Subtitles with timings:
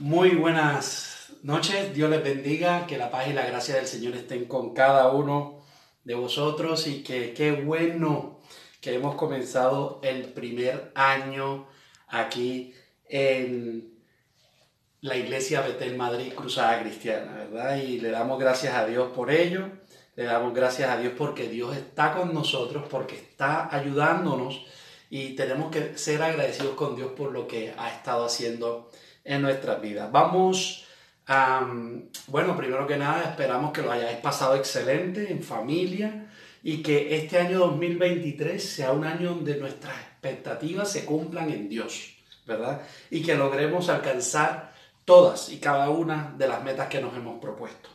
[0.00, 4.46] Muy buenas noches, Dios les bendiga, que la paz y la gracia del Señor estén
[4.46, 5.60] con cada uno
[6.04, 8.40] de vosotros y que qué bueno
[8.80, 11.68] que hemos comenzado el primer año
[12.08, 12.72] aquí
[13.10, 13.92] en
[15.02, 17.76] la iglesia Betel Madrid Cruzada Cristiana, ¿verdad?
[17.76, 19.68] Y le damos gracias a Dios por ello,
[20.16, 24.64] le damos gracias a Dios porque Dios está con nosotros, porque está ayudándonos
[25.10, 28.90] y tenemos que ser agradecidos con Dios por lo que ha estado haciendo
[29.24, 30.10] en nuestras vidas.
[30.10, 30.86] Vamos
[31.26, 31.66] a,
[32.26, 36.26] bueno, primero que nada, esperamos que lo hayáis pasado excelente en familia
[36.62, 42.16] y que este año 2023 sea un año donde nuestras expectativas se cumplan en Dios,
[42.46, 42.82] ¿verdad?
[43.10, 44.72] Y que logremos alcanzar
[45.04, 47.88] todas y cada una de las metas que nos hemos propuesto.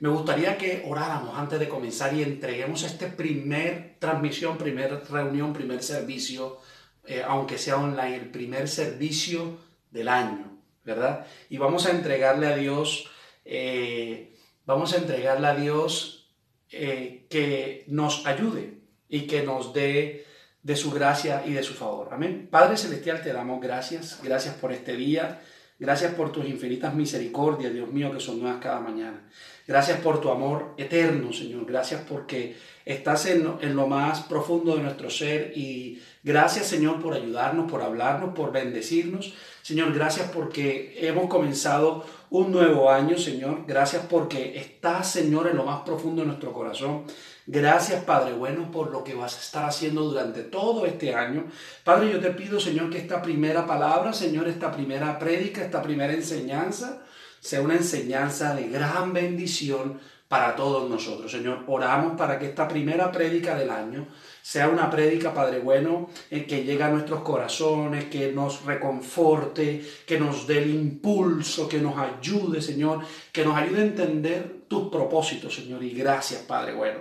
[0.00, 5.82] Me gustaría que oráramos antes de comenzar y entreguemos este primer transmisión, primer reunión, primer
[5.82, 6.58] servicio,
[7.06, 9.56] eh, aunque sea online, el primer servicio
[9.94, 11.26] del año, ¿verdad?
[11.48, 13.08] Y vamos a entregarle a Dios,
[13.44, 14.34] eh,
[14.66, 16.28] vamos a entregarle a Dios
[16.70, 20.26] eh, que nos ayude y que nos dé
[20.62, 22.08] de su gracia y de su favor.
[22.10, 22.48] Amén.
[22.50, 25.40] Padre Celestial, te damos gracias, gracias por este día.
[25.76, 29.28] Gracias por tus infinitas misericordias, Dios mío, que son nuevas cada mañana.
[29.66, 31.66] Gracias por tu amor eterno, Señor.
[31.66, 37.14] Gracias porque estás en, en, lo más profundo de nuestro ser y gracias, Señor, por
[37.14, 39.34] ayudarnos, por hablarnos, por bendecirnos.
[39.62, 43.64] Señor, gracias porque hemos comenzado un nuevo año, Señor.
[43.66, 47.04] Gracias porque estás, Señor, en lo más profundo de nuestro corazón.
[47.46, 51.44] Gracias, Padre bueno, por lo que vas a estar haciendo durante todo este año.
[51.84, 56.14] Padre, yo te pido, Señor, que esta primera palabra, Señor, esta primera prédica, esta primera
[56.14, 57.02] enseñanza,
[57.40, 61.30] sea una enseñanza de gran bendición para todos nosotros.
[61.30, 64.08] Señor, oramos para que esta primera prédica del año
[64.44, 70.20] sea una prédica, Padre bueno, en que llegue a nuestros corazones, que nos reconforte, que
[70.20, 73.00] nos dé el impulso, que nos ayude, Señor,
[73.32, 75.82] que nos ayude a entender tus propósitos, Señor.
[75.82, 76.98] Y gracias, Padre bueno.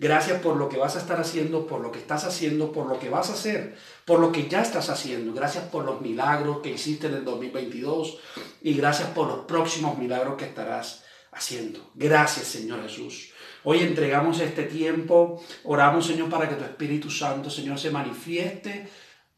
[0.00, 2.98] Gracias por lo que vas a estar haciendo, por lo que estás haciendo, por lo
[2.98, 5.32] que vas a hacer, por lo que ya estás haciendo.
[5.32, 8.18] Gracias por los milagros que hiciste en el 2022
[8.62, 11.92] y gracias por los próximos milagros que estarás haciendo.
[11.94, 13.29] Gracias, Señor Jesús.
[13.64, 18.88] Hoy entregamos este tiempo, oramos Señor para que tu Espíritu Santo, Señor, se manifieste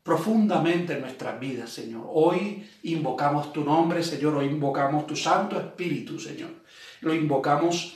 [0.03, 2.07] profundamente en nuestras vidas, Señor.
[2.09, 6.51] Hoy invocamos tu nombre, Señor, hoy invocamos tu Santo Espíritu, Señor.
[7.01, 7.95] Lo invocamos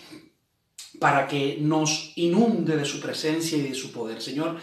[0.99, 4.57] para que nos inunde de su presencia y de su poder, Señor.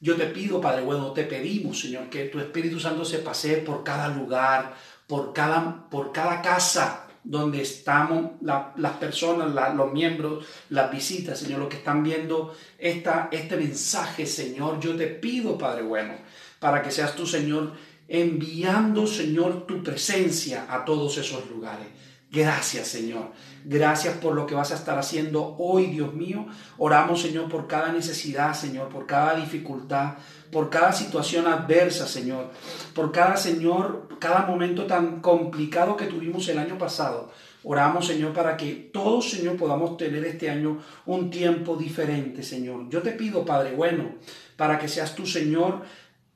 [0.00, 3.84] Yo te pido, Padre bueno, te pedimos, Señor, que tu Espíritu Santo se pase por
[3.84, 4.74] cada lugar,
[5.06, 11.68] por cada, por cada casa, donde estamos las personas, los miembros, las visitas, Señor, los
[11.68, 14.78] que están viendo esta, este mensaje, Señor.
[14.78, 16.14] Yo te pido, Padre bueno,
[16.58, 17.72] para que seas tú, Señor,
[18.06, 21.86] enviando, Señor, tu presencia a todos esos lugares.
[22.30, 23.30] Gracias, Señor.
[23.64, 26.46] Gracias por lo que vas a estar haciendo hoy, Dios mío.
[26.76, 30.14] Oramos, Señor, por cada necesidad, Señor, por cada dificultad,
[30.50, 32.50] por cada situación adversa, Señor,
[32.94, 37.30] por cada, Señor, cada momento tan complicado que tuvimos el año pasado.
[37.64, 42.88] Oramos, Señor, para que todos, Señor, podamos tener este año un tiempo diferente, Señor.
[42.90, 44.16] Yo te pido, Padre bueno,
[44.56, 45.82] para que seas tú, Señor,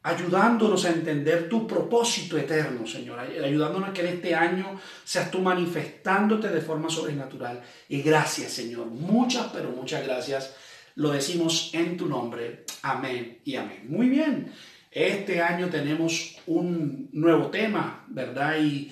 [0.02, 5.40] ayudándonos a entender tu propósito eterno, Señor, ayudándonos a que en este año seas tú
[5.40, 7.62] manifestándote de forma sobrenatural.
[7.88, 10.54] Y gracias, Señor, muchas, pero muchas gracias
[10.98, 12.64] lo decimos en tu nombre.
[12.82, 13.86] Amén y amén.
[13.88, 14.52] Muy bien.
[14.90, 18.56] Este año tenemos un nuevo tema, ¿verdad?
[18.58, 18.90] Y,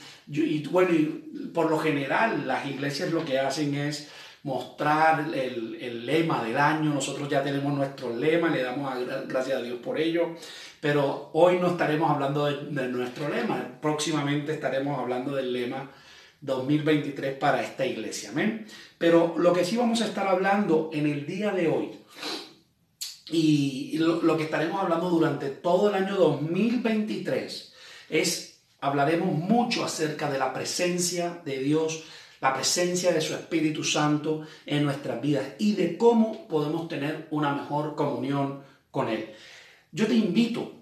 [0.70, 0.91] bueno,
[1.53, 4.08] por lo general las iglesias lo que hacen es
[4.44, 6.94] mostrar el, lema del año.
[6.94, 8.88] Nosotros ya tenemos nuestro lema, le damos
[9.26, 10.37] gracias a Dios por ello.
[10.81, 15.91] Pero hoy no estaremos hablando de nuestro lema, próximamente estaremos hablando del lema
[16.41, 18.31] 2023 para esta iglesia.
[18.31, 18.64] Amén.
[18.98, 21.90] Pero lo que sí vamos a estar hablando en el día de hoy
[23.31, 27.75] y lo, que estaremos hablando durante todo el año 2023
[28.08, 32.04] es, hablaremos mucho acerca de la presencia de Dios,
[32.40, 37.52] la presencia de su Espíritu Santo en nuestras vidas y de cómo podemos tener una
[37.52, 39.32] mejor comunión con Él.
[39.90, 40.72] Yo te invito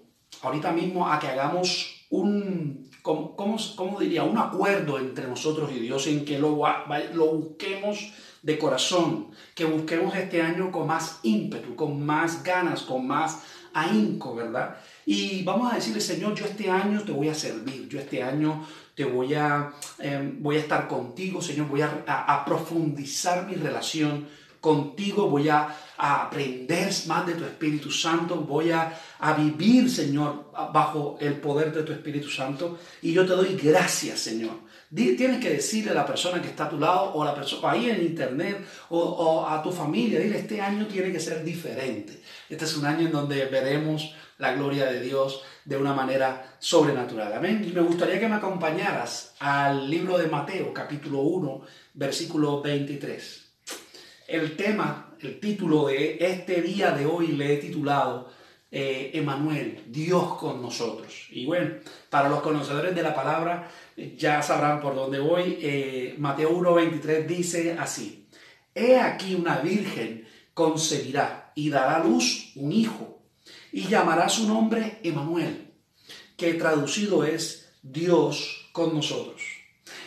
[0.41, 4.23] ahorita mismo a que hagamos un ¿cómo, diría?
[4.23, 6.61] Un acuerdo entre nosotros y Dios en que lo,
[7.13, 8.11] lo busquemos
[8.41, 13.43] de corazón, que busquemos este año con más ímpetu, con más ganas, con más
[13.73, 14.77] ahínco, ¿verdad?
[15.05, 18.65] Y vamos a decirle, Señor, yo este año te voy a servir, yo este año
[18.95, 24.27] te voy a, em, voy a estar contigo, Señor, voy a profundizar mi relación
[24.65, 28.91] contigo, voy a, aprender más de tu Espíritu Santo, voy a,
[29.37, 32.79] vivir, Señor, bajo el poder de tu Espíritu Santo.
[33.01, 36.69] Y yo te doy gracias, Señor, Tienes que decirle a la persona que está a
[36.69, 40.39] tu lado o a la persona ahí en internet o, o, a tu familia, dile,
[40.39, 42.21] este año tiene que ser diferente.
[42.49, 47.33] Este es un año en donde veremos la gloria de Dios de una manera sobrenatural.
[47.33, 47.65] Amén.
[47.67, 51.61] Y me gustaría que me acompañaras al libro de Mateo, capítulo 1,
[51.93, 53.44] versículo 23.
[54.27, 58.31] El tema, el título de este día de hoy le he titulado
[58.71, 61.27] eh, Emanuel, Dios con nosotros.
[61.29, 61.75] Y bueno,
[62.09, 63.69] para los conocedores de la palabra
[64.17, 65.59] ya sabrán por dónde voy.
[65.61, 68.27] Eh, Mateo 1.23 dice así,
[68.73, 73.21] He aquí una virgen concebirá y dará luz un hijo
[73.71, 75.71] y llamará su nombre Emanuel,
[76.35, 79.41] que traducido es Dios con nosotros.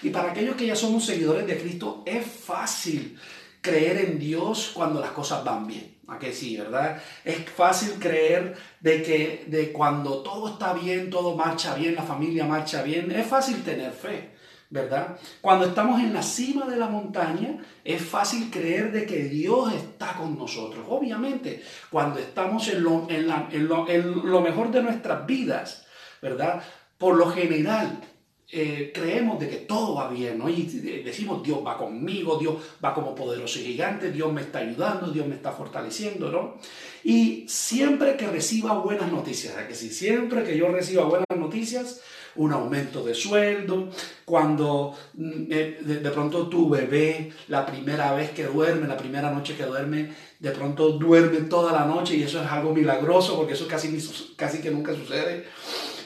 [0.02, 3.16] Y para aquellos que ya somos seguidores de Cristo, es fácil
[3.60, 5.98] creer en Dios cuando las cosas van bien.
[6.08, 7.02] ¿A que sí, verdad?
[7.22, 12.46] Es fácil creer de que de cuando todo está bien, todo marcha bien, la familia
[12.46, 14.30] marcha bien, es fácil tener fe,
[14.70, 15.18] ¿verdad?
[15.42, 20.14] Cuando estamos en la cima de la montaña, es fácil creer de que Dios está
[20.14, 20.86] con nosotros.
[20.88, 25.86] Obviamente, cuando estamos en lo, en lo, en lo mejor de nuestras vidas,
[26.22, 26.62] ¿verdad?
[26.96, 28.00] Por lo general,
[28.50, 30.48] eh, creemos de que todo va bien, ¿no?
[30.48, 30.62] Y
[31.04, 35.26] decimos, Dios va conmigo, Dios va como poderoso y gigante, Dios me está ayudando, Dios
[35.26, 36.56] me está fortaleciendo, ¿no?
[37.04, 42.00] Y siempre que reciba buenas noticias, que si siempre que yo reciba buenas noticias,
[42.36, 43.90] un aumento de sueldo,
[44.24, 49.56] cuando mm, eh, de, pronto tu bebé, la primera vez que duerme, la primera noche
[49.56, 53.68] que duerme, de pronto duerme toda la noche y eso es algo milagroso porque eso
[53.68, 53.94] casi,
[54.36, 55.44] casi que nunca sucede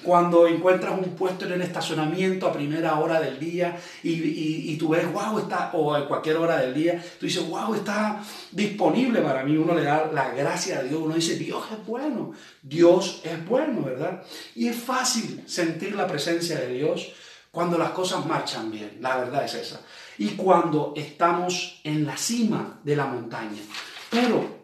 [0.03, 5.11] cuando encuentras un puesto en el estacionamiento a primera hora del día y, tú ves,
[5.13, 9.57] wow, está, o a cualquier hora del día, tú dices, wow, está disponible para mí,
[9.57, 12.33] uno le da la gracia a Dios, uno dice, Dios es bueno,
[12.63, 14.23] Dios es bueno, ¿verdad?
[14.55, 17.13] Y es fácil sentir la presencia de Dios
[17.51, 19.81] cuando las cosas marchan bien, la verdad es esa,
[20.19, 23.61] y cuando estamos en la cima de la montaña.
[24.11, 24.63] Pero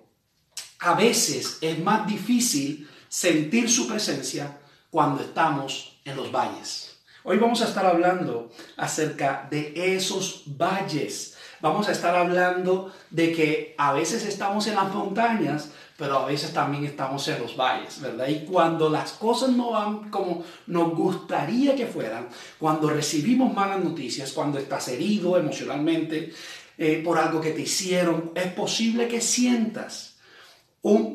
[0.80, 4.58] a veces es más difícil sentir su presencia
[4.90, 6.98] cuando estamos en los valles.
[7.24, 11.36] Hoy vamos a estar hablando acerca de esos valles.
[11.60, 16.52] Vamos a estar hablando de que a veces estamos en las montañas, pero a veces
[16.52, 18.28] también estamos en los valles, ¿verdad?
[18.28, 24.32] Y cuando las cosas no van como nos gustaría que fueran, cuando recibimos malas noticias,
[24.32, 26.32] cuando estás herido emocionalmente
[26.78, 30.07] eh, por algo que te hicieron, es posible que sientas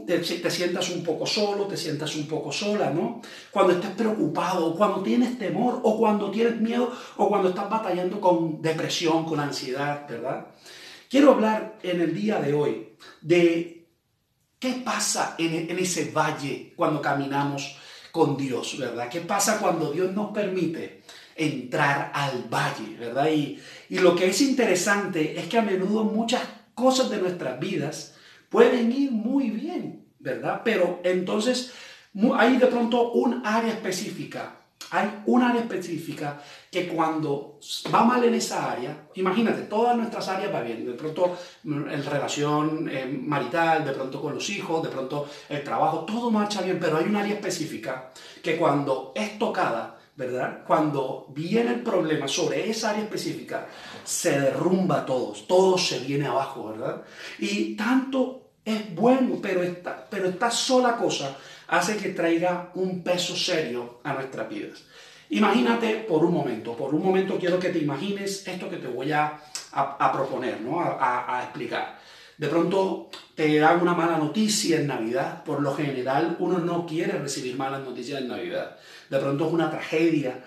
[0.05, 3.21] te, sientas un poco solo, te sientas un poco sola, ¿no?
[3.51, 8.61] Cuando estés preocupado, cuando tienes temor, o cuando tienes miedo, o cuando estás batallando con
[8.61, 10.47] depresión, con ansiedad, ¿verdad?
[11.09, 12.89] Quiero hablar en el día de hoy
[13.21, 13.87] de
[14.59, 17.77] qué pasa en, en ese valle cuando caminamos
[18.11, 19.09] con Dios, ¿verdad?
[19.09, 21.03] ¿Qué pasa cuando Dios nos permite
[21.35, 23.29] entrar al valle, ¿verdad?
[23.31, 26.41] Y, y lo que es interesante es que a menudo muchas
[26.75, 28.15] cosas de nuestras vidas,
[28.53, 30.61] pueden ir muy bien, ¿verdad?
[30.63, 31.73] Pero entonces
[32.37, 34.57] hay de pronto un área específica,
[34.91, 37.59] hay un área específica que cuando
[37.93, 42.05] va mal en esa área, imagínate, todas nuestras áreas va bien, de pronto mm, en
[42.05, 46.77] relación eh, marital, de pronto con los hijos, de pronto el trabajo, todo marcha bien,
[46.79, 48.11] pero hay un área específica
[48.43, 50.63] que cuando es tocada, ¿verdad?
[50.67, 53.67] Cuando viene el problema sobre esa área específica,
[54.03, 57.01] se derrumba todo, todo se viene abajo, ¿verdad?
[57.39, 61.35] Y tanto es bueno, pero esta, pero esta sola cosa
[61.67, 64.83] hace que traiga un peso serio a nuestras vidas.
[65.29, 69.11] Imagínate por un momento, por un momento quiero que te imagines esto que te voy
[69.11, 69.41] a,
[69.71, 70.79] a, proponer, ¿no?
[70.79, 71.97] a, a explicar.
[72.37, 75.43] De pronto te dan una mala noticia en Navidad.
[75.43, 78.77] Por lo general uno no quiere recibir malas noticias en Navidad.
[79.09, 80.43] De pronto es una tragedia.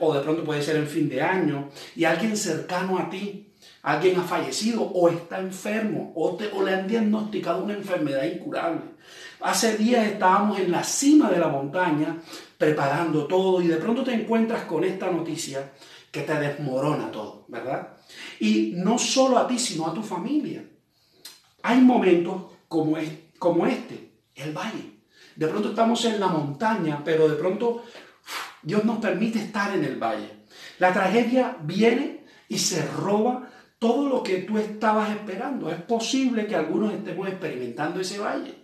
[0.00, 1.68] o de pronto puede ser el fin de año.
[1.94, 3.45] Y alguien cercano a ti
[3.86, 8.80] alguien ha fallecido o está enfermo o, o le han diagnosticado una enfermedad incurable.
[9.40, 12.16] Hace días estábamos en la cima de la montaña
[12.58, 15.70] preparando todo y de pronto te encuentras con esta noticia
[16.10, 17.90] que te desmorona todo, ¿verdad?
[18.40, 20.64] Y no solo a ti, sino a tu familia.
[21.62, 22.96] Hay momentos como,
[23.38, 24.98] como este, el valle.
[25.36, 27.84] De pronto estamos en la montaña, pero de pronto
[28.64, 30.28] Dios nos permite estar en el valle.
[30.80, 33.48] La tragedia viene y se roba
[33.78, 35.70] todo lo que tú estabas esperando.
[35.70, 38.54] Es posible que algunos estemos experimentando ese valle.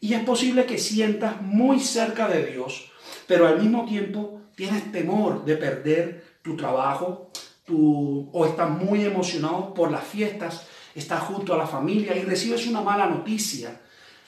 [0.00, 2.90] Y es posible que sientas muy cerca de Dios,
[3.26, 7.30] pero al mismo tiempo tienes temor de perder tu trabajo,
[7.64, 12.66] tu, o estás muy emocionado por las fiestas, estás junto a la familia y recibes
[12.66, 13.80] una mala noticia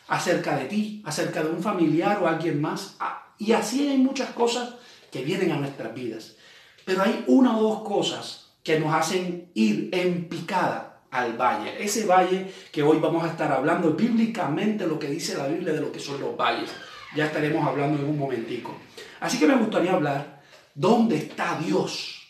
[0.08, 2.96] acerca de ti, acerca de un familiar o alguien más.
[2.98, 4.74] Ah, y así hay muchas cosas
[5.12, 6.36] que vienen a nuestras vidas.
[6.84, 11.82] Pero hay una o dos cosas que nos hacen ir en picada al valle.
[11.82, 15.80] Ese valle que hoy vamos a estar hablando bíblicamente lo que dice la Biblia de
[15.80, 16.68] lo que son los valles.
[17.16, 18.76] Ya estaremos hablando en un momentico.
[19.20, 20.42] Así que me gustaría hablar
[20.74, 22.28] dónde está Dios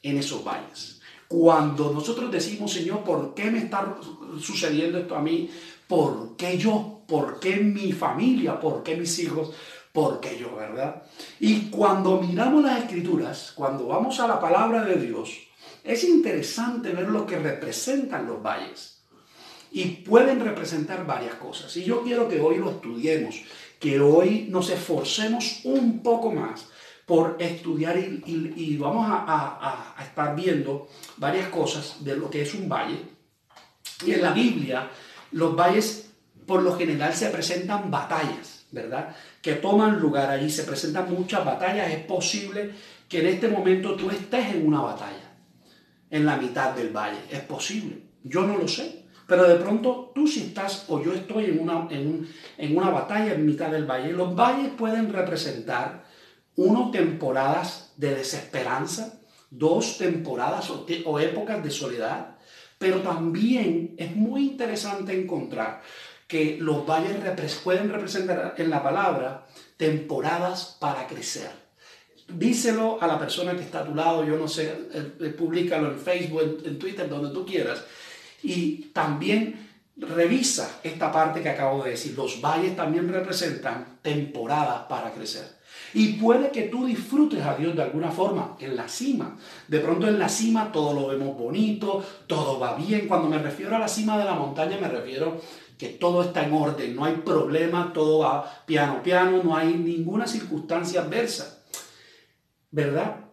[0.00, 1.00] en esos valles.
[1.26, 3.96] Cuando nosotros decimos, Señor, ¿por qué me está
[4.40, 5.50] sucediendo esto a mí?
[5.88, 7.02] ¿Por qué yo?
[7.04, 8.60] ¿Por qué mi familia?
[8.60, 9.50] ¿Por qué mis hijos?
[9.92, 11.02] ¿Por qué yo, verdad?
[11.40, 15.49] Y cuando miramos las escrituras, cuando vamos a la palabra de Dios,
[15.84, 19.02] es interesante ver lo que representan los valles.
[19.72, 21.76] Y pueden representar varias cosas.
[21.76, 23.42] Y yo quiero que hoy lo estudiemos,
[23.78, 26.66] que hoy nos esforcemos un poco más
[27.10, 33.00] por estudiar y, vamos a, estar viendo varias cosas de lo que es un valle.
[34.06, 34.88] Y en la Biblia,
[35.32, 36.10] los valles
[36.46, 39.14] por lo general se presentan batallas, ¿verdad?
[39.42, 41.90] Que toman lugar allí, se presentan muchas batallas.
[41.90, 42.70] Es posible
[43.08, 45.19] que en este momento tú estés en una batalla,
[46.10, 47.20] en la mitad del valle.
[47.30, 48.02] Es posible.
[48.22, 49.04] Yo no lo sé.
[49.26, 53.32] Pero de pronto tú si estás o yo estoy en una, en, en una batalla
[53.32, 54.12] en mitad del valle.
[54.12, 56.04] Los valles pueden representar
[56.56, 62.36] uno, temporadas de desesperanza, dos, temporadas o, épocas de soledad,
[62.78, 65.80] pero también es muy interesante encontrar
[66.26, 67.16] que los valles
[67.64, 71.50] pueden representar en la palabra temporadas para crecer.
[72.32, 75.90] Díselo a la persona que está a tu lado, yo no sé, eh, eh, públicalo
[75.90, 77.84] en Facebook, en Twitter, donde tú quieras.
[78.42, 82.16] Y también revisa esta parte que acabo de decir.
[82.16, 85.60] Los valles también representan temporadas para crecer.
[85.92, 89.36] Y puede que tú disfrutes a Dios de alguna forma en la cima.
[89.66, 93.08] De pronto en la cima todo lo vemos bonito, todo va bien.
[93.08, 95.40] Cuando me refiero a la cima de la montaña me refiero
[95.76, 100.26] que todo está en orden, no hay problema, todo va piano piano, no hay ninguna
[100.26, 101.49] circunstancia adversa.
[102.70, 103.24] ¿Verdad?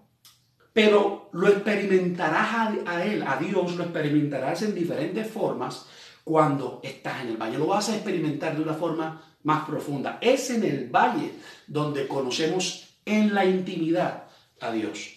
[0.73, 5.87] Pero lo experimentarás a, Él, a Dios, lo experimentarás en diferentes formas
[6.23, 7.57] cuando estás en el valle.
[7.57, 10.19] Lo vas a experimentar de una forma más profunda.
[10.21, 11.31] Es en el valle
[11.65, 14.25] donde conocemos en la intimidad
[14.59, 15.15] a Dios.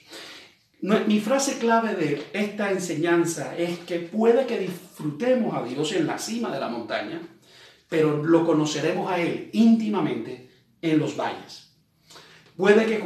[0.83, 6.19] Mi frase clave de esta enseñanza es que puede que disfrutemos a Dios en la
[6.19, 7.21] cima de la montaña,
[7.87, 10.49] pero lo conoceremos a Él íntimamente
[10.81, 11.70] en los valles.
[12.61, 13.03] Puede que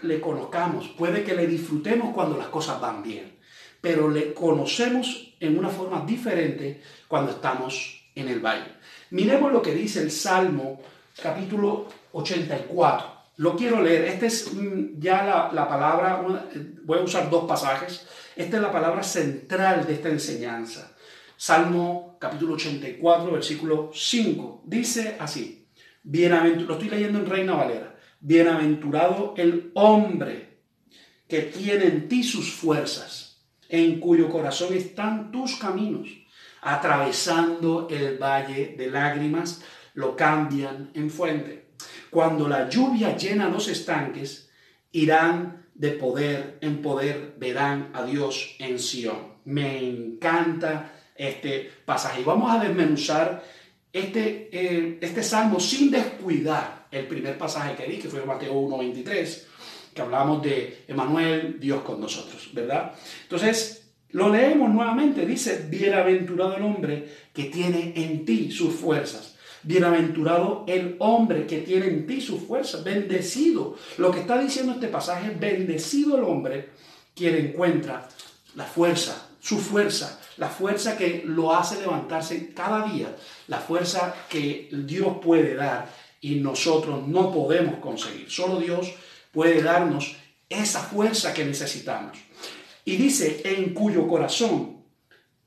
[0.00, 3.36] le conozcamos, puede que le disfrutemos cuando las cosas van bien,
[3.82, 8.78] pero le conocemos en una forma diferente cuando estamos en el valle.
[9.10, 10.80] Miremos lo que dice el Salmo
[11.22, 13.06] capítulo 84.
[13.36, 14.06] Lo quiero leer.
[14.06, 16.24] Esta es mm, ya la, palabra,
[16.84, 18.06] voy a usar dos pasajes.
[18.34, 20.96] Esta es la palabra central de esta enseñanza.
[21.36, 24.62] Salmo capítulo 84, versículo 5.
[24.64, 25.68] Dice así,
[26.02, 27.93] bienaventurado, lo estoy leyendo en Reina Valera,
[28.24, 30.58] bienaventurado el hombre
[31.28, 36.08] que tiene en ti sus fuerzas, en cuyo corazón están tus caminos
[36.62, 39.62] atravesando el valle de lágrimas,
[39.92, 41.66] lo cambian en fuente.
[42.08, 44.50] Cuando la lluvia llena los estanques,
[44.90, 49.34] irán de poder en poder, verán a Dios en Sion.
[49.44, 52.22] Me encanta este pasaje.
[52.24, 53.44] Vamos a desmenuzar
[53.92, 59.42] este, eh, este salmo sin descuidar el primer pasaje que di, que fue Mateo 1.23,
[59.94, 62.92] que hablamos de Emanuel, Dios con nosotros, ¿verdad?
[63.22, 69.34] Entonces, lo leemos nuevamente, dice, bienaventurado el hombre que tiene en ti sus fuerzas.
[69.64, 72.84] Bienaventurado el hombre que tiene en ti sus fuerzas.
[72.84, 73.76] Bendecido.
[73.98, 76.70] Lo que está diciendo este pasaje es bendecido el hombre
[77.14, 78.08] quien encuentra
[78.54, 83.16] la fuerza, su fuerza, la fuerza que lo hace levantarse cada día,
[83.48, 85.88] la fuerza que Dios puede dar
[86.24, 88.30] y nosotros no podemos conseguir.
[88.30, 88.94] Solo Dios
[89.30, 90.16] puede darnos
[90.48, 92.16] esa fuerza que necesitamos.
[92.82, 94.84] Y dice, en cuyo corazón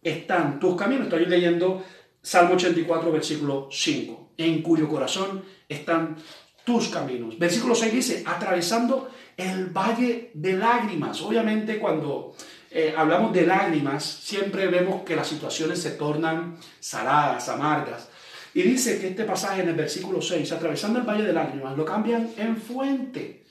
[0.03, 1.05] están tus caminos.
[1.05, 1.83] Estoy leyendo
[2.21, 4.33] Salmo 84, versículo 5.
[4.37, 6.15] En cuyo corazón están
[6.63, 7.39] tus caminos.
[7.39, 11.23] Versículo 6 dice, atravesando el valle de lágrimas.
[11.23, 12.35] Obviamente cuando
[12.69, 18.09] eh, hablamos de lágrimas, siempre vemos que las situaciones se tornan saladas, amargas.
[18.57, 21.85] Y dice que este pasaje en el versículo 6, atravesando el valle de lágrimas, lo
[21.85, 23.43] cambian en fuente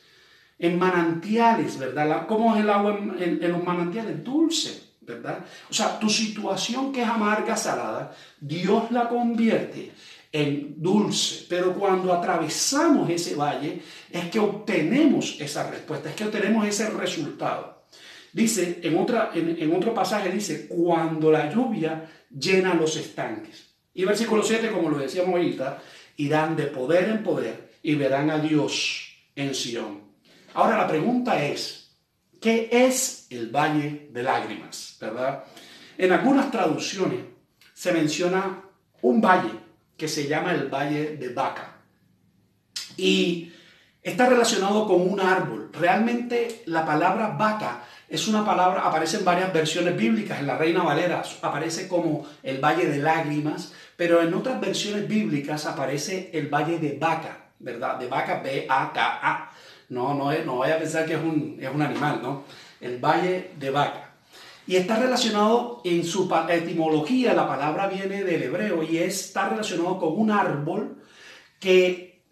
[0.58, 2.26] en manantiales, ¿verdad?
[2.26, 4.24] ¿Cómo es el agua en, los manantiales?
[4.24, 5.44] Dulce, ¿verdad?
[5.70, 9.92] O sea, tu situación que es amarga, salada, Dios la convierte
[10.32, 11.46] en dulce.
[11.48, 17.84] Pero cuando atravesamos ese valle, es que obtenemos esa respuesta, es que obtenemos ese resultado.
[18.32, 23.65] Dice, en, otra, en, otro pasaje dice, cuando la lluvia llena los estanques.
[23.96, 25.82] Y versículo 7, como lo decíamos ahorita,
[26.18, 30.02] irán de poder en poder y verán a Dios en Sion.
[30.54, 31.86] Ahora la pregunta es,
[32.40, 34.96] ¿Qué es el valle de lágrimas?
[35.00, 35.44] ¿Verdad?
[35.98, 37.24] En algunas traducciones
[37.72, 38.62] se menciona
[39.02, 39.50] un valle
[39.96, 41.78] que se llama el valle de Baca.
[42.96, 43.52] Y
[44.02, 45.70] está relacionado con un árbol.
[45.72, 50.38] Realmente la palabra vaca es una palabra, aparece en varias versiones bíblicas.
[50.38, 55.66] En la Reina Valera aparece como el valle de lágrimas, pero en otras versiones bíblicas
[55.66, 57.98] aparece el valle de vaca, ¿verdad?
[57.98, 59.50] De vaca, B-A-K-A.
[59.88, 62.44] No, no, no vaya a pensar que es un, es un animal, ¿no?
[62.80, 64.06] El valle de vaca.
[64.66, 70.18] Y está relacionado en su etimología, la palabra viene del hebreo y está relacionado con
[70.18, 71.02] un árbol
[71.60, 72.24] que,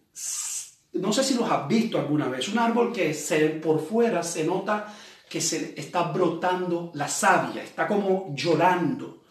[0.95, 3.15] no sé si los has visto alguna vez, un árbol que
[3.63, 4.93] por fuera se nota
[5.29, 9.24] que se está brotando la savia, está como llorando.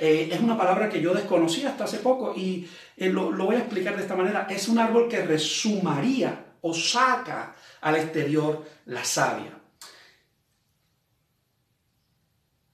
[0.00, 3.56] Eh, es una palabra que yo desconocía hasta hace poco y eh, lo, lo voy
[3.56, 4.46] a explicar de esta manera.
[4.48, 9.58] Es un árbol que resumaría o saca al exterior la savia.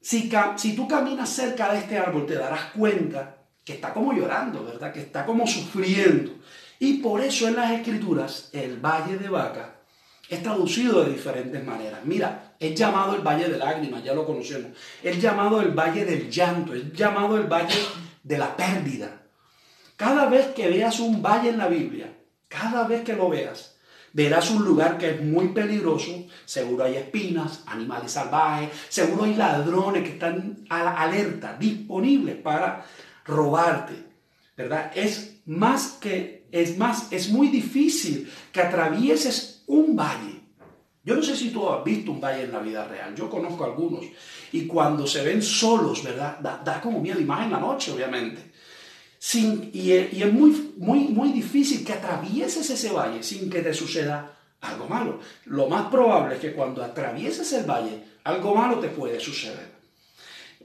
[0.05, 4.93] Si, tú caminas cerca de este árbol, te darás cuenta que está como llorando, ¿verdad?
[4.93, 6.33] Que está como sufriendo.
[6.79, 9.77] Y por eso en las escrituras el valle de vaca
[10.29, 12.01] es traducido de diferentes maneras.
[12.05, 14.71] Mira, es llamado el valle de lágrimas, ya lo conocemos.
[15.03, 17.79] Es llamado el valle del llanto, es llamado el valle
[18.23, 19.23] de la pérdida.
[19.97, 22.13] Cada vez que veas un valle en la Biblia,
[22.49, 23.77] cada vez que lo veas,
[24.13, 30.03] verás un lugar que es muy peligroso, seguro hay espinas, animales salvajes, seguro hay ladrones
[30.05, 32.85] que están alerta, disponibles para
[33.25, 33.95] robarte,
[34.57, 34.91] ¿verdad?
[34.95, 40.41] Es más que, es más, es muy difícil que atravieses un valle.
[41.05, 43.65] Yo no sé si tú has visto un valle en la vida real, yo conozco
[43.65, 44.05] algunos,
[44.53, 46.39] y cuando se ven solos, ¿verdad?
[46.41, 48.55] Da, como miedo, y más en la noche, obviamente
[49.33, 54.87] y, es muy, muy, muy difícil que atravieses ese valle sin que te suceda algo
[54.87, 55.19] malo.
[55.47, 59.73] Lo más probable es que cuando atravieses el valle, algo malo te puede suceder.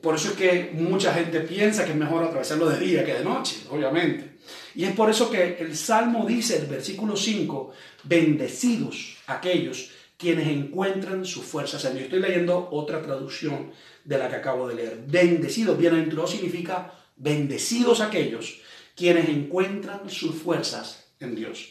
[0.02, 3.24] Por eso es que mucha gente piensa que es mejor atravesarlo de día que de
[3.24, 4.29] noche, obviamente.
[4.76, 7.72] Y es por eso que el Salmo dice, el versículo 5,
[8.04, 12.06] bendecidos aquellos quienes encuentran sus fuerzas en Dios.
[12.06, 13.72] Estoy leyendo otra traducción
[14.04, 15.04] de la que acabo de leer.
[15.08, 18.62] Bendecidos, bienaventurado significa Bendecidos aquellos
[18.96, 21.68] quienes encuentran sus fuerzas en Dios.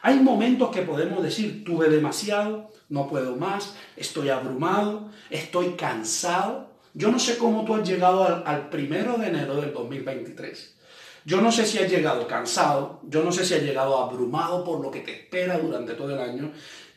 [0.00, 6.70] Hay momentos que podemos decir, tuve demasiado, no puedo más, estoy abrumado, estoy cansado.
[6.94, 10.76] Yo no sé cómo tú has llegado al, primero de enero del 2023.
[11.24, 14.80] Yo no sé si has llegado cansado, yo no sé si has llegado abrumado por
[14.80, 16.52] lo que te espera durante todo el año.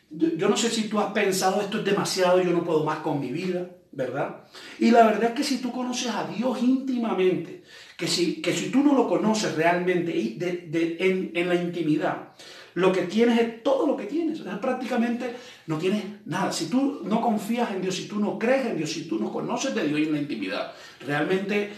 [0.10, 3.20] Yo no sé si tú has pensado esto es demasiado, yo no puedo más con
[3.20, 4.44] mi vida, ¿verdad?
[4.80, 7.64] Y la verdad es que si tú conoces a Dios íntimamente,
[7.98, 12.30] que si, que si tú no lo conoces realmente en, en, la intimidad,
[12.74, 14.42] lo que tienes es todo lo que tienes.
[14.62, 15.36] prácticamente
[15.68, 16.52] no tienes nada.
[16.52, 19.32] Si tú no confías en Dios, si tú no crees en Dios, si tú no
[19.32, 20.74] conoces de Dios en la intimidad,
[21.06, 21.72] realmente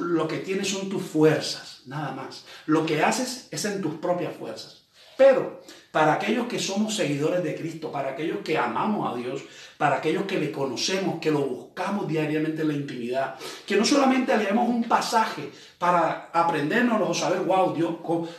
[0.00, 2.44] lo que tienes son tus fuerzas, nada más.
[2.66, 4.86] Lo que haces es en tus propias fuerzas.
[5.16, 9.42] Pero para aquellos que somos seguidores de Cristo, para aquellos que amamos a Dios,
[9.78, 13.34] para aquellos que le conocemos, que lo buscamos diariamente en la intimidad,
[13.66, 17.94] que no solamente leemos un pasaje para aprendernos o saber, wow, Dios,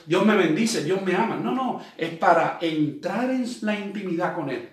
[0.05, 1.35] Dios me bendice, Dios me ama.
[1.35, 4.69] No, no, es para entrar en la intimidad con Él.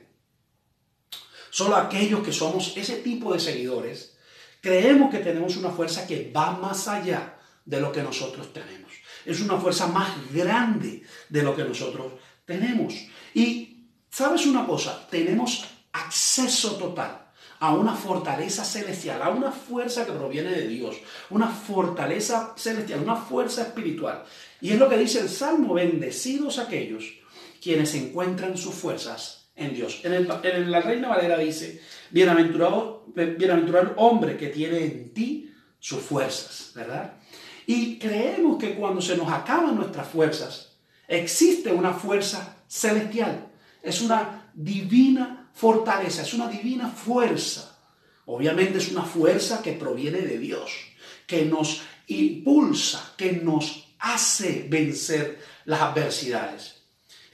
[1.48, 4.13] Solo aquellos que somos ese tipo de seguidores,
[4.64, 8.90] creemos que tenemos una fuerza que va más allá de lo que nosotros tenemos.
[9.27, 12.14] Es una fuerza más grande de lo que nosotros
[12.46, 12.94] tenemos.
[13.35, 15.07] Y, ¿sabes una cosa?
[15.11, 17.27] Tenemos acceso total
[17.61, 20.96] a una fortaleza celestial, a una fuerza que proviene de Dios,
[21.29, 24.24] una fortaleza celestial, una fuerza espiritual.
[24.62, 27.05] Y es lo que dice el Salmo, bendecidos aquellos
[27.62, 30.01] quienes encuentran sus fuerzas en Dios.
[30.05, 36.73] En, la Reina Valera dice, bienaventurado, bienaventurado el hombre que tiene en ti sus fuerzas,
[36.75, 37.14] ¿verdad?
[37.67, 40.77] Y creemos que cuando se nos acaban nuestras fuerzas,
[41.09, 43.49] existe una fuerza celestial.
[43.83, 47.79] Es una divina fortaleza, es una divina fuerza.
[48.27, 50.73] Obviamente es una fuerza que proviene de Dios,
[51.27, 56.73] que nos impulsa, que nos hace vencer las adversidades.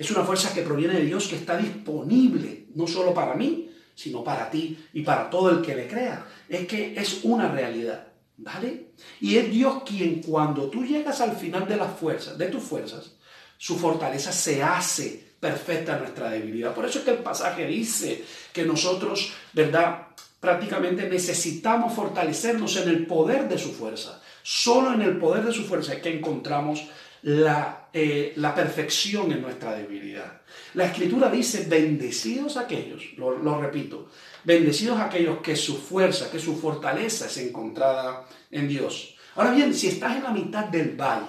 [0.00, 4.24] Es una fuerza que proviene de Dios, que está disponible, no solo para mí, sino
[4.24, 6.26] para ti y para todo el que le crea.
[6.48, 8.06] Es que es una realidad.
[8.38, 8.92] ¿Vale?
[9.20, 13.12] Y es Dios quien cuando tú llegas al final de las fuerzas, de tus fuerzas,
[13.58, 16.74] su fortaleza se hace perfecta nuestra debilidad.
[16.74, 20.06] Por eso es que el pasaje dice que nosotros, ¿verdad?
[20.40, 24.22] Prácticamente necesitamos fortalecernos en el poder de su fuerza.
[24.42, 26.88] Solo en el poder de su fuerza es que encontramos
[27.22, 30.40] la, eh, la perfección en nuestra debilidad.
[30.74, 34.08] La escritura dice, bendecidos aquellos, lo, repito,
[34.44, 39.16] bendecidos aquellos que su fuerza, que su fortaleza es encontrada en Dios.
[39.34, 41.26] Ahora bien, si estás en la mitad del valle,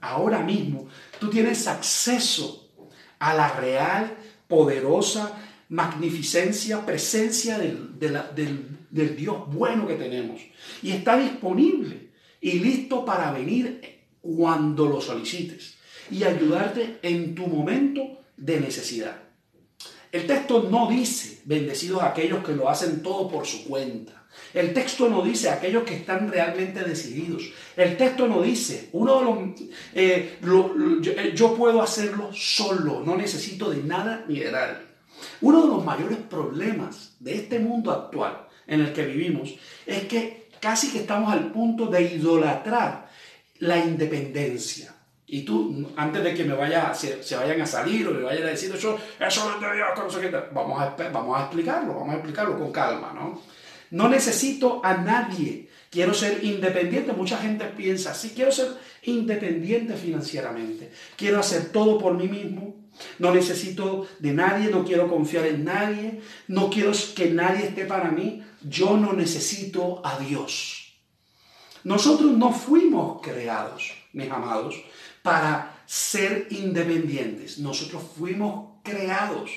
[0.00, 2.70] ahora mismo tú tienes acceso
[3.18, 5.38] a la real, poderosa
[5.70, 10.40] magnificencia, presencia del, del, Dios bueno que tenemos.
[10.82, 13.93] Y está disponible y listo para venir
[14.24, 15.74] cuando lo solicites
[16.10, 19.16] y ayudarte en tu momento de necesidad.
[20.10, 24.24] El texto no dice bendecidos aquellos que lo hacen todo por su cuenta.
[24.52, 27.42] El texto no dice aquellos que están realmente decididos.
[27.76, 29.38] El texto no dice, uno de los,
[29.94, 34.76] eh, eh, yo, puedo hacerlo solo, no necesito de nada ni de nadie.
[35.40, 39.54] Uno de los mayores problemas de este mundo actual en el que vivimos
[39.86, 43.03] es que casi que estamos al punto de idolatrar
[43.58, 44.94] la independencia.
[45.26, 48.50] Y tú, antes de que me vaya, se, vayan a salir o me vayan a
[48.50, 52.58] decir eso, eso no es de Dios, vamos a, vamos a explicarlo, vamos a explicarlo
[52.58, 53.40] con calma, ¿no?
[53.90, 55.68] No necesito a nadie.
[55.90, 57.12] Quiero ser independiente.
[57.12, 58.68] Mucha gente piensa, sí, quiero ser
[59.04, 60.90] independiente financieramente.
[61.16, 62.74] Quiero hacer todo por mí mismo.
[63.20, 68.10] No necesito de nadie, no quiero confiar en nadie, no quiero que nadie esté para
[68.10, 68.42] mí.
[68.62, 70.83] Yo no necesito a Dios.
[71.84, 74.82] Nosotros no fuimos creados, mis amados,
[75.22, 77.58] para ser independientes.
[77.58, 79.50] Nosotros fuimos creados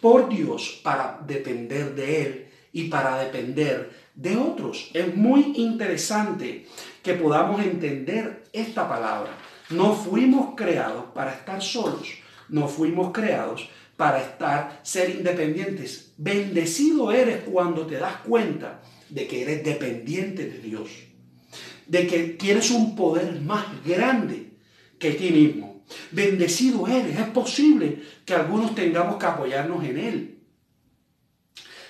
[0.00, 4.90] por Dios para depender de Él y para depender de otros.
[4.92, 6.66] Es muy interesante
[7.02, 9.30] que podamos entender esta palabra.
[9.70, 12.08] No fuimos creados para estar solos,
[12.48, 16.12] no fuimos creados para estar, ser independientes.
[16.18, 20.90] Bendecido eres cuando te das cuenta de que eres dependiente de Dios,
[21.86, 24.52] de que tienes un poder más grande
[24.98, 25.84] que ti mismo.
[26.10, 30.38] Bendecido eres, es posible que algunos tengamos que apoyarnos en Él.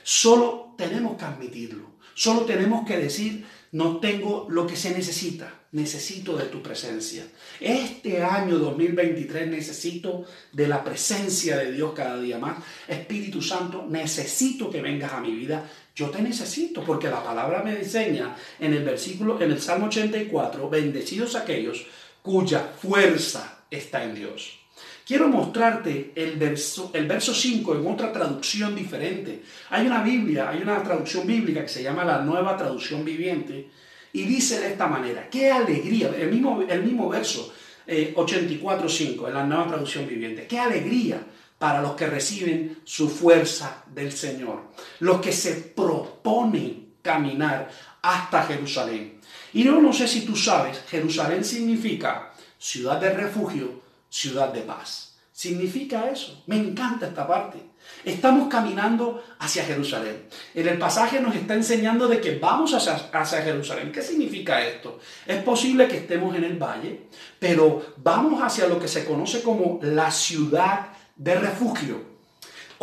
[0.03, 1.93] Solo tenemos que admitirlo.
[2.15, 7.25] Solo tenemos que decir, no tengo lo que se necesita, necesito de tu presencia.
[7.59, 12.59] Este año 2023 necesito de la presencia de Dios cada día más.
[12.87, 15.69] Espíritu Santo, necesito que vengas a mi vida.
[15.95, 20.69] Yo te necesito porque la palabra me enseña en el versículo, en el Salmo 84,
[20.69, 21.87] bendecidos aquellos
[22.23, 24.62] cuya fuerza está en Dios.
[25.07, 29.43] Quiero mostrarte el verso, el verso 5 en otra traducción diferente.
[29.71, 33.69] Hay una Biblia, hay una traducción bíblica que se llama la Nueva Traducción Viviente
[34.13, 37.53] y dice de esta manera, qué alegría, el mismo, el mismo verso
[37.87, 41.27] eh, 84.5 en la Nueva Traducción Viviente, qué alegría
[41.59, 47.71] para los que reciben su fuerza del Señor, los que se proponen caminar
[48.03, 49.21] hasta Jerusalén.
[49.53, 53.82] Y yo no sé si tú sabes, Jerusalén significa ciudad de refugio,
[54.13, 55.17] ciudad de paz.
[55.33, 56.45] Significa eso.
[56.47, 57.59] Me encanta esta parte.
[58.05, 60.29] Estamos caminando hacia Jerusalén.
[60.55, 63.91] En el pasaje nos está enseñando de que vamos hacia, hacia, Jerusalén.
[63.91, 65.01] ¿Qué significa esto?
[65.27, 69.81] Es posible que estemos en el valle, pero vamos hacia lo que se conoce como
[69.83, 72.12] la ciudad de refugio.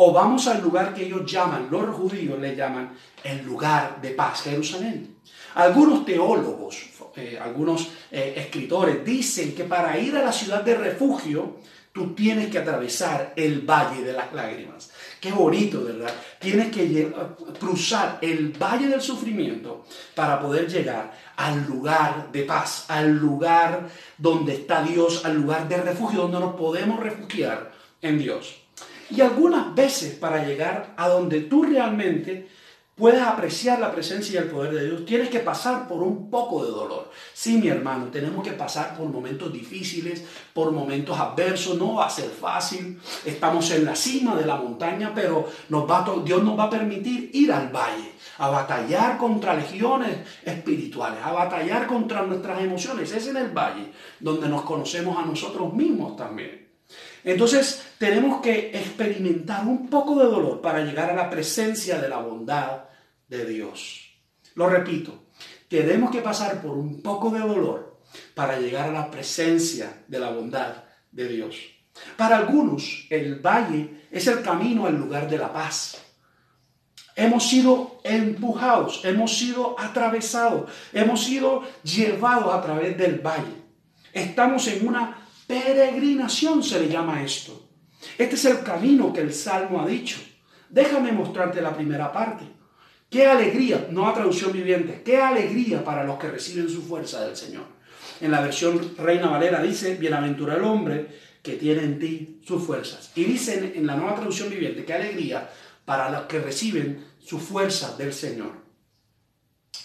[0.02, 4.42] O vamos al lugar que ellos llaman, los judíos le llaman el lugar de paz,
[4.44, 5.16] Jerusalén.
[5.54, 11.56] Algunos teólogos eh, algunos eh, escritores dicen que para ir a la ciudad de refugio,
[11.92, 14.90] tú tienes que atravesar el valle de las lágrimas.
[15.20, 16.14] Qué bonito, ¿verdad?
[16.38, 17.12] Tienes que
[17.58, 19.84] cruzar el valle del sufrimiento
[20.14, 23.86] para poder llegar al lugar de paz, al lugar
[24.16, 28.59] donde está Dios, al lugar de refugio, donde nos podemos refugiar en Dios.
[29.10, 32.48] Y algunas veces para llegar a donde tú realmente
[33.00, 36.64] puedes apreciar la presencia y el poder de Dios, tienes que pasar por un poco
[36.64, 37.10] de dolor.
[37.32, 42.10] Sí, mi hermano, tenemos que pasar por momentos difíciles, por momentos adversos, no va a
[42.10, 43.00] ser fácil.
[43.24, 45.48] Estamos en la cima de la montaña, pero
[46.24, 51.86] Dios nos va a permitir ir al valle, a batallar contra legiones espirituales, a batallar
[51.86, 53.10] contra nuestras emociones.
[53.12, 56.59] Es en el valle donde nos conocemos a nosotros mismos también.
[57.24, 62.18] Entonces tenemos que experimentar un poco de dolor para llegar a la presencia de la
[62.18, 62.84] bondad
[63.28, 64.10] de Dios.
[64.54, 65.24] Lo repito,
[65.68, 68.00] tenemos que pasar por un poco de dolor
[68.34, 71.56] para llegar a la presencia de la bondad de Dios.
[72.16, 75.96] Para algunos, el valle es el camino al lugar de la paz.
[77.14, 83.60] Hemos sido empujados, hemos sido atravesados, hemos sido llevados a través del valle.
[84.12, 85.19] Estamos en una
[85.50, 87.70] peregrinación, se le llama esto.
[88.16, 90.18] Este es el camino que el Salmo ha dicho.
[90.68, 92.44] Déjame mostrarte la primera parte.
[93.10, 97.64] Qué alegría, nueva traducción viviente, qué alegría para los que reciben su fuerza del Señor.
[98.20, 103.10] En la versión Reina Valera dice, bienaventurado el hombre que tiene en ti sus fuerzas.
[103.16, 105.50] Y dice en la nueva traducción viviente, qué alegría
[105.84, 108.52] para los que reciben su fuerza del Señor.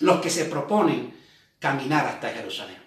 [0.02, 1.12] Los que se proponen
[1.58, 2.85] caminar hasta Jerusalén.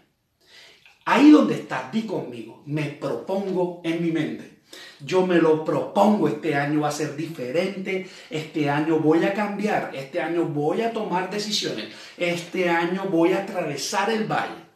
[1.10, 4.58] Ahí donde estás, di conmigo, me propongo en mi mente.
[5.00, 9.90] Yo me lo propongo, este año va a ser diferente, este año voy a cambiar,
[9.94, 11.86] este año voy a tomar decisiones,
[12.18, 14.68] este año voy a atravesar el valle.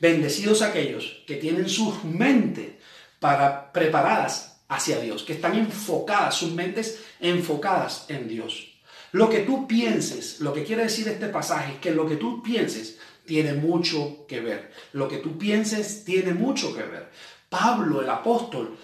[0.00, 2.72] Bendecidos aquellos que tienen sus mentes
[3.20, 8.70] para, preparadas hacia Dios, que están enfocadas, sus mentes enfocadas en Dios.
[9.12, 12.42] Lo que tú pienses, lo que quiere decir este pasaje, es que lo que tú
[12.42, 12.98] pienses
[13.30, 14.72] tiene mucho que ver.
[14.92, 17.10] Lo que tú pienses tiene mucho que ver.
[17.48, 18.76] Pablo, el apóstol,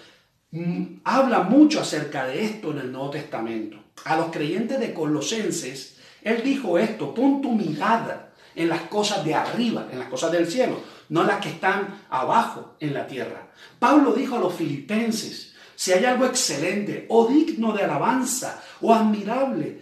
[0.51, 3.77] mm, habla mucho acerca de esto en el Nuevo Testamento.
[4.05, 9.35] A los creyentes de Colosenses, él dijo esto, pon tu mirada en las cosas de
[9.35, 10.79] arriba, en las cosas del cielo,
[11.09, 13.49] no las que están abajo en la tierra.
[13.79, 19.81] Pablo dijo a los filipenses, si hay algo excelente o digno de alabanza o admirable,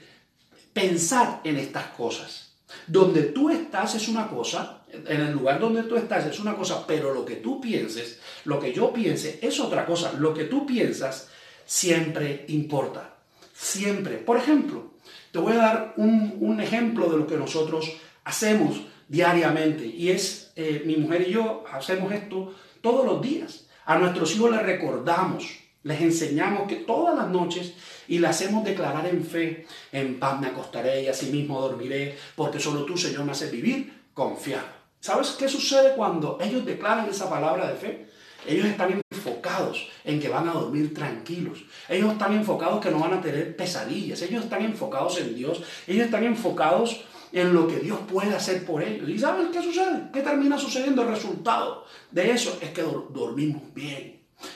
[0.73, 2.44] pensad en estas cosas.
[2.87, 6.85] Donde tú estás es una cosa, en el lugar donde tú estás es una cosa,
[6.85, 10.13] pero lo que tú pienses, lo que yo piense es otra cosa.
[10.13, 11.29] Lo que tú piensas
[11.65, 13.15] siempre importa.
[13.53, 14.17] Siempre.
[14.17, 14.91] Por ejemplo,
[15.31, 17.91] te voy a dar un, ejemplo de lo que nosotros
[18.23, 19.85] hacemos diariamente.
[19.85, 23.67] Y es, eh, mi mujer y yo hacemos esto todos los días.
[23.85, 27.73] A nuestros hijos les recordamos les enseñamos que todas las noches
[28.07, 32.59] y le hacemos declarar en fe, en paz me acostaré y así mismo dormiré, porque
[32.59, 34.65] solo tú, Señor, me haces vivir confiado.
[34.99, 38.07] ¿Sabes qué sucede cuando ellos declaran esa palabra de fe?
[38.47, 41.63] Ellos están enfocados en que van a dormir tranquilos.
[41.87, 44.21] Ellos están enfocados que no van a tener pesadillas.
[44.23, 45.61] Ellos están enfocados en Dios.
[45.85, 49.07] Ellos están enfocados en lo que Dios puede hacer por ellos.
[49.07, 50.09] ¿Y sabes qué sucede?
[50.11, 51.03] ¿Qué termina sucediendo?
[51.03, 54.14] El resultado de eso es que dormimos bien.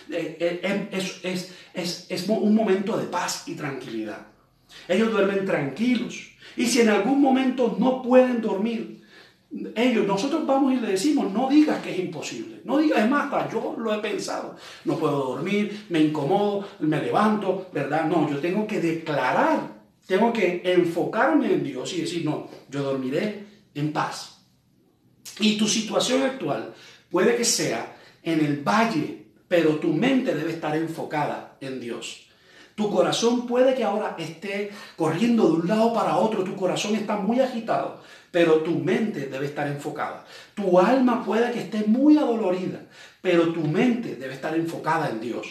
[0.10, 4.28] Eh, eh, es, es, es, un momento de paz y tranquilidad.
[4.88, 6.32] Ellos duermen tranquilos.
[6.56, 9.00] Y si en algún momento no pueden dormir,
[9.76, 12.62] ellos, nosotros vamos y le decimos, no digas que es imposible.
[12.66, 14.56] No digas, es más, yo lo he pensado.
[14.86, 18.06] No puedo dormir, me incomodo, me levanto, ¿verdad?
[18.06, 23.46] No, yo tengo que declarar, tengo que enfocarme en Dios y decir, no, yo dormiré
[23.74, 24.46] en paz.
[25.40, 26.74] Y tu situación actual
[27.10, 29.19] puede que sea en el valle
[29.50, 32.28] pero tu mente debe estar enfocada en Dios.
[32.76, 37.18] Tu corazón puede que ahora esté corriendo de un lado para otro, tu corazón está
[37.18, 40.26] muy agitado, pero tu mente debe estar enfocada.
[40.54, 42.80] Tu alma puede que esté muy adolorida,
[43.22, 45.46] pero tu mente debe estar enfocada en Dios.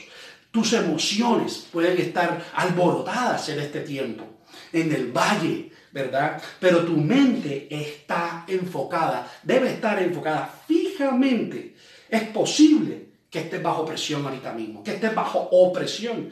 [0.50, 4.24] Tus emociones pueden estar alborotadas en este tiempo,
[4.72, 6.40] en el valle, ¿verdad?
[6.58, 11.74] Pero tu mente está enfocada, debe estar enfocada fijamente.
[12.08, 16.30] Es posible que estés bajo presión ahorita mismo, que estés bajo opresión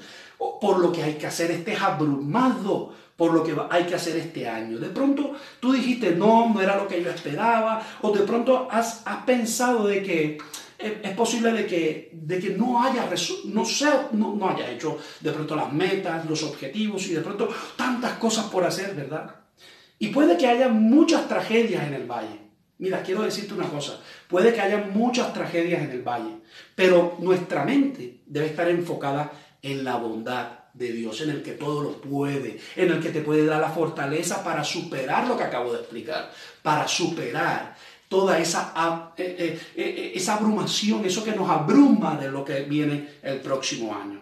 [0.61, 4.49] por lo que hay que hacer, estés abrumado por lo que hay que hacer este
[4.49, 4.79] año.
[4.79, 9.03] De pronto tú dijiste, no, no era lo que yo esperaba, o de pronto has,
[9.25, 10.39] pensado de que
[10.79, 13.09] es posible de que, de que no haya
[13.47, 17.49] no, sea, no, no haya hecho de pronto las metas, los objetivos y de pronto
[17.77, 19.35] tantas cosas por hacer, ¿verdad?
[19.99, 22.46] Y puede que haya muchas tragedias en el valle.
[22.79, 26.41] Mira, quiero decirte una cosa, puede que haya muchas tragedias en el valle,
[26.75, 31.83] pero nuestra mente debe estar enfocada en la bondad de Dios, en el que todo
[31.83, 35.73] lo puede, en el que te puede dar la fortaleza para superar lo que acabo
[35.73, 36.31] de explicar,
[36.63, 37.75] para superar
[38.09, 43.09] toda esa, eh, eh, eh, esa abrumación, eso que nos abruma de lo que viene
[43.23, 44.21] el próximo año.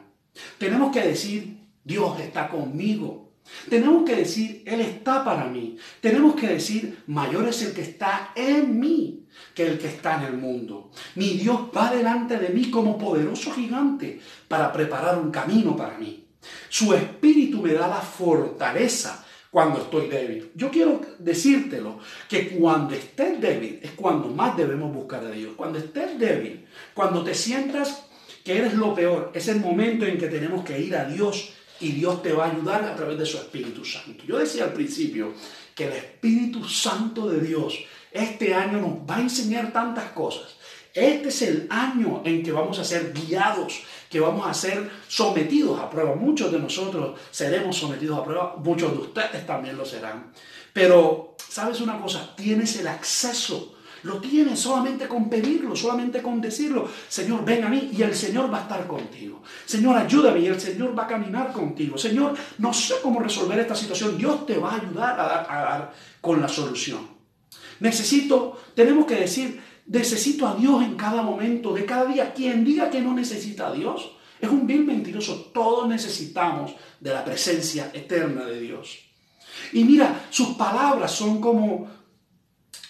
[0.56, 3.23] Tenemos que decir, Dios está conmigo,
[3.68, 5.76] tenemos que decir, Él está para mí.
[6.00, 9.20] Tenemos que decir, mayor es el que está en mí
[9.54, 10.90] que el que está en el mundo.
[11.14, 16.26] Mi Dios va delante de mí como poderoso gigante para preparar un camino para mí.
[16.68, 20.50] Su espíritu me da la fortaleza cuando estoy débil.
[20.54, 25.52] Yo quiero decírtelo, que cuando estés débil es cuando más debemos buscar a Dios.
[25.56, 28.04] Cuando estés débil, cuando te sientas
[28.44, 31.92] que eres lo peor, es el momento en que tenemos que ir a Dios y
[31.92, 34.24] Dios te va a ayudar a través de su Espíritu Santo.
[34.26, 35.34] Yo decía al principio
[35.74, 37.78] que el Espíritu Santo de Dios
[38.12, 40.56] este año nos va a enseñar tantas cosas.
[40.94, 45.80] Este es el año en que vamos a ser guiados, que vamos a ser sometidos
[45.80, 46.14] a prueba.
[46.14, 50.32] Muchos de nosotros seremos sometidos a prueba, muchos de ustedes también lo serán.
[50.72, 52.34] Pero, ¿sabes una cosa?
[52.36, 53.73] Tienes el acceso
[54.04, 56.88] Lo tienes solamente con pedirlo, solamente con decirlo.
[57.08, 59.42] Señor, ven a mí y el Señor va a estar contigo.
[59.64, 61.96] Señor, ayúdame y el Señor va a caminar contigo.
[61.96, 64.18] Señor, no sé cómo resolver esta situación.
[64.18, 67.08] Dios te va a ayudar a dar, a dar con la solución.
[67.80, 72.34] Necesito, tenemos que decir, necesito a Dios en cada momento, de cada día.
[72.34, 75.50] Quien diga que no necesita a Dios es un vil mentiroso.
[75.54, 78.98] Todos necesitamos de la presencia eterna de Dios.
[79.72, 82.03] Y mira, sus palabras son como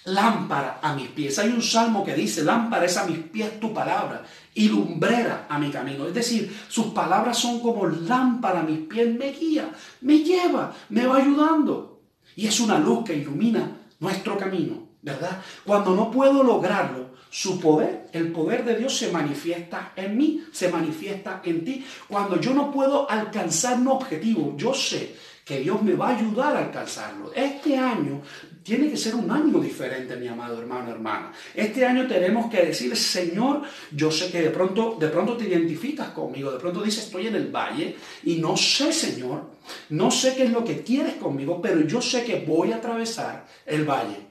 [0.05, 1.39] lámpara a mis pies.
[1.39, 5.59] Hay un salmo que dice, lámpara es a mis pies tu palabra y lumbrera a
[5.59, 6.07] mi camino.
[6.07, 9.71] Es decir, sus palabras son como lámpara a mis pies, me guía,
[10.03, 12.03] me lleva, me va ayudando.
[12.37, 15.41] Y es una luz que ilumina nuestro camino, ¿verdad?
[15.65, 20.69] Cuando no puedo lograrlo, su poder, el poder de Dios se manifiesta en mí, se
[20.69, 21.85] manifiesta en ti.
[22.07, 26.57] Cuando yo no puedo alcanzar un objetivo, yo sé que Dios me va a ayudar
[26.57, 27.33] a alcanzarlo.
[27.35, 28.23] Este año
[28.63, 31.33] tiene que ser un año diferente, mi amado hermano, hermana.
[31.53, 36.11] Este año tenemos que decir, Señor, yo sé que de pronto, de pronto te identificas
[36.11, 39.51] conmigo, de pronto dices, estoy en el valle y no sé, Señor,
[39.89, 43.45] no sé qué es lo que quieres conmigo, pero yo sé que voy a atravesar
[43.67, 44.24] el valle.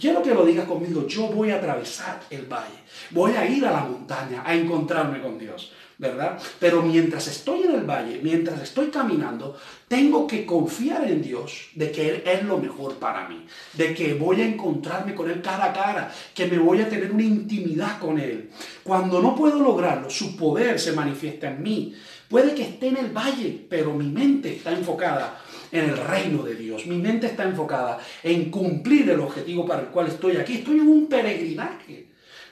[0.00, 3.72] Quiero que lo digas conmigo, yo voy a atravesar el valle, voy a ir a
[3.72, 5.72] la montaña a encontrarme con Dios.
[6.00, 6.40] ¿verdad?
[6.58, 11.92] Pero mientras estoy en el valle, mientras estoy caminando, tengo que confiar en Dios de
[11.92, 15.66] que Él es lo mejor para mí, de que voy a encontrarme con Él cara
[15.66, 18.48] a cara, que me voy a tener una intimidad con Él.
[18.82, 21.94] Cuando no puedo lograrlo, su poder se manifiesta en mí.
[22.30, 25.38] Puede que esté en el valle, pero mi mente está enfocada
[25.72, 26.86] en el reino de Dios.
[26.86, 30.54] Mi mente está enfocada en cumplir el objetivo para el cual estoy aquí.
[30.54, 32.08] Estoy en un peregrinaje.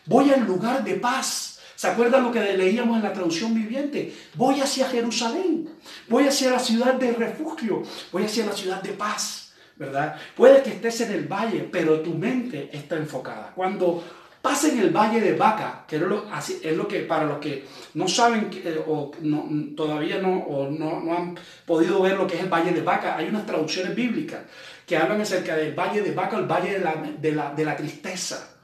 [0.06, 4.12] Voy al lugar de paz ¿Se acuerdan lo que leíamos en la traducción viviente?
[4.34, 5.68] Voy hacia Jerusalén,
[6.08, 10.16] voy hacia la ciudad de refugio, voy hacia la ciudad de paz, ¿verdad?
[10.36, 13.52] Puede que estés en el valle, pero tu mente está enfocada.
[13.54, 14.02] Cuando
[14.42, 18.80] pasen el valle de Vaca, que es lo, que para los que no saben eh,
[18.86, 19.10] o
[19.76, 23.46] todavía no, no, han podido ver lo que es el valle de Vaca, hay unas
[23.46, 24.40] traducciones bíblicas
[24.86, 27.76] que hablan acerca del valle de Vaca, el valle de la, de la, de la
[27.76, 28.54] tristeza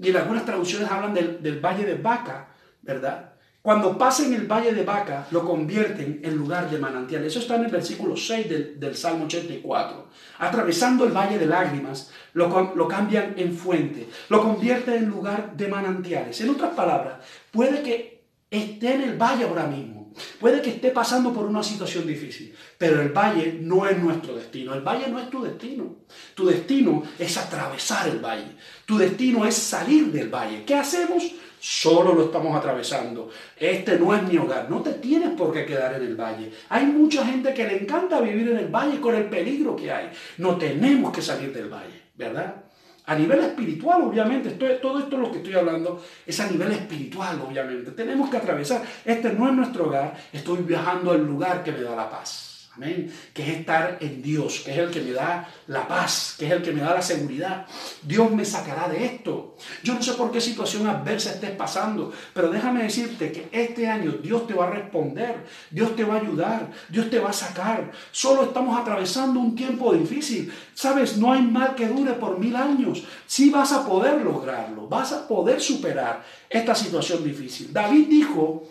[0.00, 2.48] y en algunas traducciones hablan del, valle de Vaca,
[2.80, 3.29] ¿verdad?
[3.62, 7.24] Cuando pasen el valle de Vaca, lo convierten en lugar de manantial.
[7.24, 10.08] Eso está en el versículo 6 del, del Salmo 84.
[10.38, 15.68] Atravesando el valle de lágrimas, lo, lo cambian en fuente, lo convierten en lugar de
[15.68, 16.40] manantiales.
[16.40, 17.18] En otras palabras,
[17.50, 18.19] puede que
[18.50, 23.00] esté en el valle ahora mismo, puede que esté pasando por una situación difícil, pero
[23.00, 25.96] el valle no es nuestro destino, el valle no es tu destino.
[26.34, 30.64] Tu destino es atravesar el valle, tu destino es salir del valle.
[30.64, 31.22] ¿Qué hacemos?
[31.60, 33.28] Solo lo estamos atravesando.
[33.54, 34.70] Este no es mi hogar.
[34.70, 36.50] No te tienes por qué quedar en el valle.
[36.70, 40.10] Hay mucha gente que le encanta vivir en el valle con el peligro que hay.
[40.38, 42.64] No tenemos que salir del valle, ¿verdad?
[43.10, 47.40] A nivel espiritual, obviamente, todo esto es lo que estoy hablando es a nivel espiritual,
[47.44, 47.90] obviamente.
[47.90, 48.84] Tenemos que atravesar.
[49.04, 50.16] Este no es nuestro hogar.
[50.32, 52.49] Estoy viajando al lugar que me da la paz.
[52.76, 53.12] Amén.
[53.34, 56.52] Que es estar en Dios, que es el que me da la paz, que es
[56.52, 57.66] el que me da la seguridad.
[58.02, 59.56] Dios me sacará de esto.
[59.82, 64.12] Yo no sé por qué situación adversa estés pasando, pero déjame decirte que este año
[64.22, 67.90] Dios te va a responder, Dios te va a ayudar, Dios te va a sacar.
[68.12, 70.52] Solo estamos atravesando un tiempo difícil.
[70.72, 73.02] Sabes, no hay mal que dure por mil años.
[73.26, 77.72] Sí vas a poder lograrlo, vas a poder superar esta situación difícil.
[77.72, 78.62] David dijo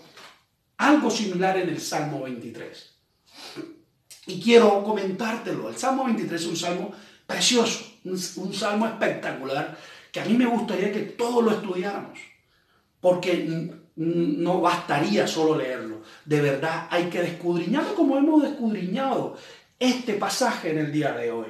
[0.78, 2.89] algo similar en el Salmo 23.
[4.30, 5.70] Y quiero comentártelo.
[5.70, 6.92] El Salmo 23 es un salmo
[7.26, 9.76] precioso, un, salmo espectacular,
[10.12, 12.20] que a mí me gustaría que todos lo estudiáramos,
[13.02, 16.04] porque no bastaría solo leerlo.
[16.26, 19.36] De verdad hay que descudriñarlo como hemos descudriñado
[19.80, 21.48] este pasaje en el día de hoy.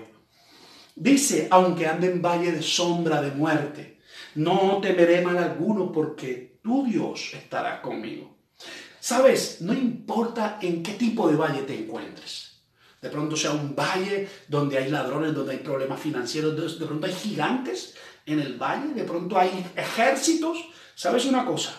[0.95, 3.99] Dice, aunque ande en valle de sombra de muerte,
[4.35, 8.37] no temeré mal alguno porque tu Dios estará conmigo.
[9.01, 12.48] Sabes, no importa en qué tipo de valle te encuentres.
[13.01, 17.13] De pronto sea un valle donde hay ladrones, donde hay problemas financieros, de pronto hay
[17.13, 17.95] gigantes
[18.25, 20.57] en el valle, de pronto hay ejércitos.
[20.95, 21.73] ¿Sabes una cosa?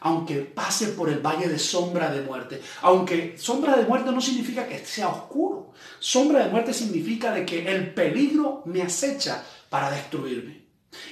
[0.00, 4.68] Aunque pase por el valle de sombra de muerte, aunque sombra de muerte no significa
[4.68, 10.66] que sea oscuro, sombra de muerte significa de que el peligro me acecha para destruirme.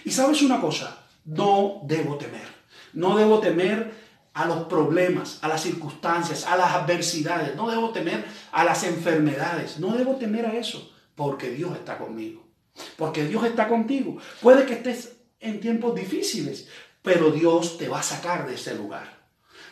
[0.05, 2.47] Y sabes una cosa, no debo temer,
[2.93, 7.55] no debo temer a los problemas, a las circunstancias, a las adversidades.
[7.55, 9.79] No debo temer a las enfermedades.
[9.79, 12.43] No debo temer a eso, porque Dios está conmigo.
[12.97, 14.17] Porque Dios está contigo.
[14.41, 16.69] Puede que estés en tiempos difíciles,
[17.03, 19.27] pero Dios te va a sacar de ese lugar.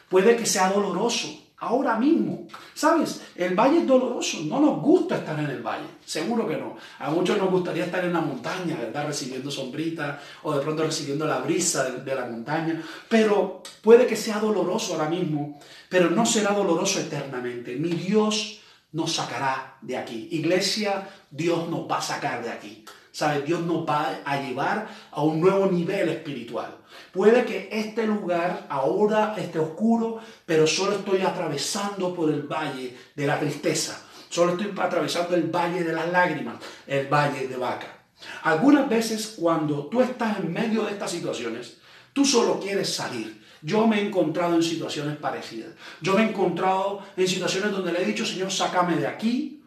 [0.09, 1.29] Puede que sea doloroso.
[1.61, 2.47] Ahora mismo.
[2.75, 3.23] ¿Sabes?
[3.37, 6.77] El valle es doloroso, no nos gusta estar en el valle, seguro que no.
[6.99, 9.07] A muchos nos gustaría estar en la montaña, ¿verdad?
[9.07, 14.17] Recibiendo sombrita o de pronto recibiendo la brisa de, de la montaña, pero puede que
[14.17, 17.77] sea doloroso ahora mismo, pero no será doloroso eternamente.
[17.77, 18.61] Mi Dios
[18.93, 20.29] nos sacará de aquí.
[20.33, 22.85] Iglesia, Dios nos va a sacar de aquí.
[23.13, 23.45] ¿Sabes?
[23.45, 26.77] Dios nos va a llevar a un nuevo nivel espiritual.
[27.13, 33.27] Puede que este lugar ahora esté oscuro, pero solo estoy atravesando por el valle de
[33.27, 34.01] la tristeza.
[34.29, 36.57] Solo estoy atravesando el valle de las lágrimas,
[36.87, 38.05] el valle de vaca.
[38.43, 41.79] Algunas veces cuando tú estás en medio de estas situaciones,
[42.13, 43.41] tú solo quieres salir.
[43.63, 45.73] Yo me he encontrado en situaciones parecidas.
[46.01, 49.63] Yo me he encontrado en situaciones donde le he dicho, Señor, sácame de aquí.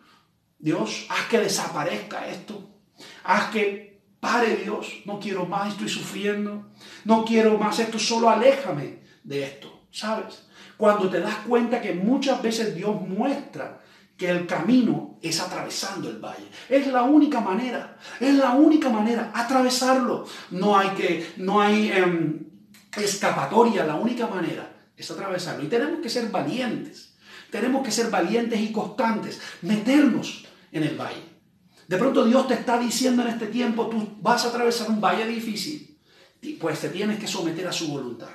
[0.58, 2.73] Dios, haz que desaparezca esto.
[3.24, 5.02] Haz que pare Dios.
[5.06, 6.66] No quiero más, estoy sufriendo.
[7.06, 9.82] No quiero más esto, solo aléjame de esto.
[9.92, 10.48] ¿Sabes?
[10.78, 13.80] Cuando te das cuenta que muchas veces Dios muestra
[14.18, 16.48] que el camino es atravesando el valle.
[16.70, 20.26] Es la única manera, es la única manera, atravesarlo.
[20.52, 22.40] No hay que, no hay em,
[22.96, 25.64] escapatoria, la única manera es atravesarlo.
[25.64, 27.16] Y tenemos que ser valientes,
[27.52, 31.33] tenemos que ser valientes y constantes, meternos en el valle.
[31.88, 35.28] De pronto Dios te está diciendo en este tiempo, tú vas a atravesar un valle
[35.28, 35.98] difícil,
[36.60, 38.30] pues te tienes que someter a su voluntad.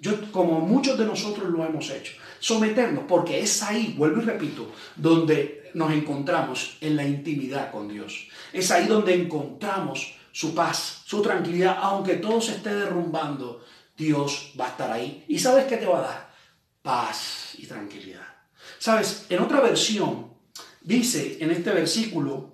[0.00, 4.72] Yo, como muchos de nosotros lo hemos hecho, someternos, porque es ahí, vuelvo y repito,
[4.96, 8.28] donde nos encontramos en la intimidad con Dios.
[8.52, 13.64] Es ahí donde encontramos su paz, su tranquilidad, aunque todo se esté derrumbando,
[13.96, 15.24] Dios va a estar ahí.
[15.28, 16.34] ¿Y sabes qué te va a dar?
[16.82, 18.26] Paz y tranquilidad.
[18.78, 20.32] Sabes, en otra versión,
[20.80, 22.49] dice en este versículo,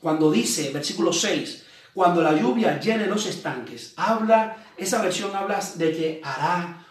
[0.00, 5.92] cuando dice, versículo 6, cuando la lluvia llene los estanques, habla, esa versión habla de
[5.92, 6.86] que hará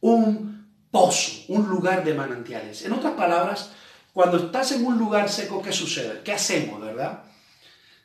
[0.00, 2.84] un pozo, un lugar de manantiales.
[2.84, 3.70] En otras palabras,
[4.12, 6.22] cuando estás en un lugar seco, ¿qué sucede?
[6.24, 7.24] ¿Qué hacemos, verdad?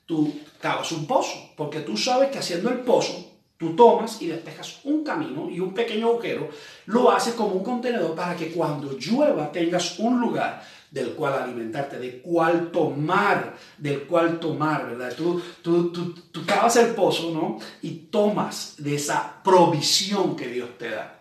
[0.05, 4.81] Tú cavas un pozo, porque tú sabes que haciendo el pozo, tú tomas y despejas
[4.83, 6.49] un camino y un pequeño agujero,
[6.87, 10.61] lo haces como un contenedor para que cuando llueva tengas un lugar
[10.93, 15.11] del cual alimentarte, de cual tomar, del cual tomar, ¿verdad?
[15.17, 17.57] Tú, tú, tú, tú cavas el pozo, ¿no?
[17.81, 21.19] Y tomas de esa provisión que Dios te da.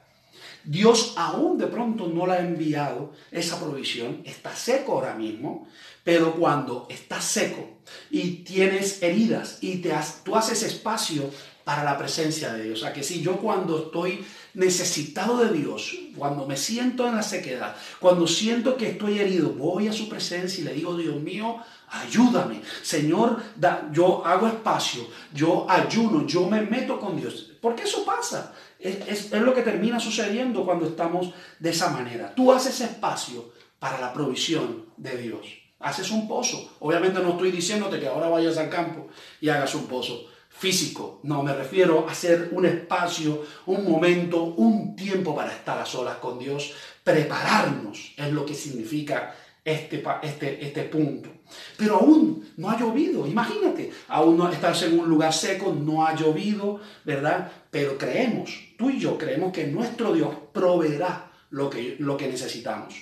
[0.62, 5.66] Dios aún de pronto no la ha enviado esa provisión, está seco ahora mismo,
[6.04, 7.78] pero cuando está seco
[8.10, 9.92] y tienes heridas y te
[10.22, 11.30] tú haces espacio
[11.64, 12.80] para la presencia de Dios.
[12.80, 17.22] O sea que si yo cuando estoy necesitado de Dios, cuando me siento en la
[17.22, 21.58] sequedad, cuando siento que estoy herido, voy a su presencia y le digo, Dios mío,
[21.88, 22.60] ayúdame.
[22.82, 27.52] Señor, da, yo hago espacio, yo ayuno, yo me meto con Dios.
[27.60, 28.52] Porque eso pasa.
[28.78, 32.34] Es, es lo que termina sucediendo cuando estamos de esa manera.
[32.34, 35.46] Tú haces espacio para la provisión de Dios.
[35.78, 36.76] Haces un pozo.
[36.80, 39.08] Obviamente no estoy diciéndote que ahora vayas al campo
[39.40, 40.31] y hagas un pozo
[40.62, 45.84] físico, no, me refiero a hacer un espacio, un momento, un tiempo para estar a
[45.84, 49.34] solas con Dios, prepararnos es lo que significa
[49.64, 51.30] este, este, este punto.
[51.76, 56.14] Pero aún no ha llovido, imagínate, aún no estás en un lugar seco, no ha
[56.14, 57.50] llovido, ¿verdad?
[57.68, 62.94] Pero creemos, tú y yo creemos que nuestro Dios proveerá lo que, lo que necesitamos.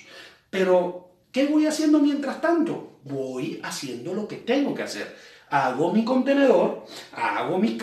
[0.49, 2.97] Pero, ¿qué voy haciendo mientras tanto?
[3.03, 5.15] Voy haciendo lo que tengo que hacer
[5.51, 7.77] hago mi contenedor, hago mi,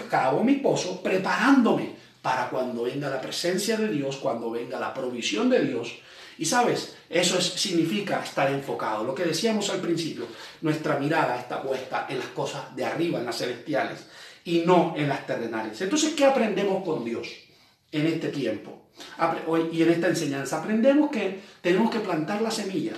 [0.45, 5.65] mi pozo, preparándome para cuando venga la presencia de Dios, cuando venga la provisión de
[5.65, 5.95] Dios.
[6.39, 9.05] Y sabes, eso significa estar enfocado.
[9.05, 10.27] Lo que decíamos al principio,
[10.63, 14.07] nuestra mirada está puesta en las cosas de arriba, en las celestiales,
[14.45, 15.81] y no en las terrenales.
[15.81, 17.29] Entonces, ¿qué aprendemos con Dios
[17.93, 18.89] en este tiempo?
[19.73, 22.95] Y en esta enseñanza aprendemos que tenemos que plantar la semilla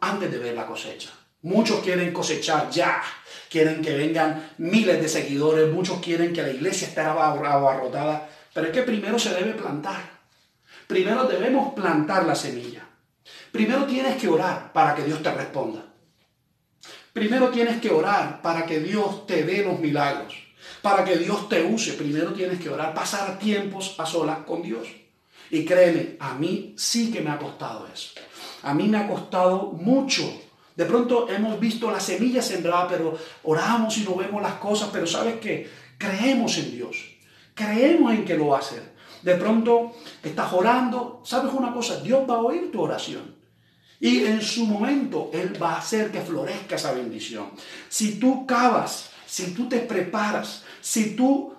[0.00, 1.10] antes de ver la cosecha.
[1.42, 3.00] Muchos quieren cosechar ya,
[3.48, 8.72] quieren que vengan miles de seguidores, muchos quieren que la iglesia esté abarrotada, pero es
[8.72, 10.18] que primero se debe plantar.
[10.88, 12.88] Primero debemos plantar la semilla.
[13.52, 15.84] Primero tienes que orar para que Dios te responda.
[17.12, 20.34] Primero tienes que orar para que Dios te dé los milagros,
[20.82, 21.92] para que Dios te use.
[21.92, 24.88] Primero tienes que orar, pasar tiempos a solas con Dios.
[25.50, 28.10] Y créeme, a mí sí que me ha costado eso.
[28.62, 30.47] A mí me ha costado mucho
[30.78, 35.08] de pronto hemos visto la semilla sembrada, pero oramos y no vemos las cosas, pero
[35.08, 35.68] ¿sabes qué?
[35.98, 36.96] Creemos en Dios.
[37.52, 38.94] Creemos en que lo va a hacer.
[39.22, 41.98] De pronto estás orando, ¿sabes una cosa?
[41.98, 43.34] Dios va a oír tu oración.
[43.98, 47.50] Y en su momento Él va a hacer que florezca esa bendición.
[47.88, 51.56] Si tú cavas, si tú te preparas, si tú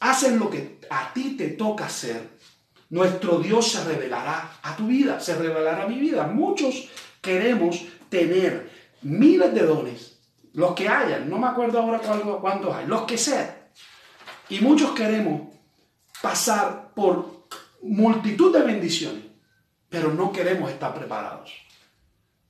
[0.00, 2.38] haces lo que a ti te toca hacer,
[2.88, 6.26] nuestro Dios se revelará a tu vida, se revelará a mi vida.
[6.26, 6.88] Muchos
[7.24, 7.82] queremos
[8.14, 8.70] tener
[9.02, 10.20] miles de dones,
[10.52, 12.00] los que hayan, no me acuerdo ahora
[12.40, 13.50] cuántos hay, los que sean.
[14.48, 15.52] Y muchos queremos
[16.22, 17.46] pasar por
[17.82, 19.24] multitud de bendiciones,
[19.88, 21.52] pero no queremos estar preparados.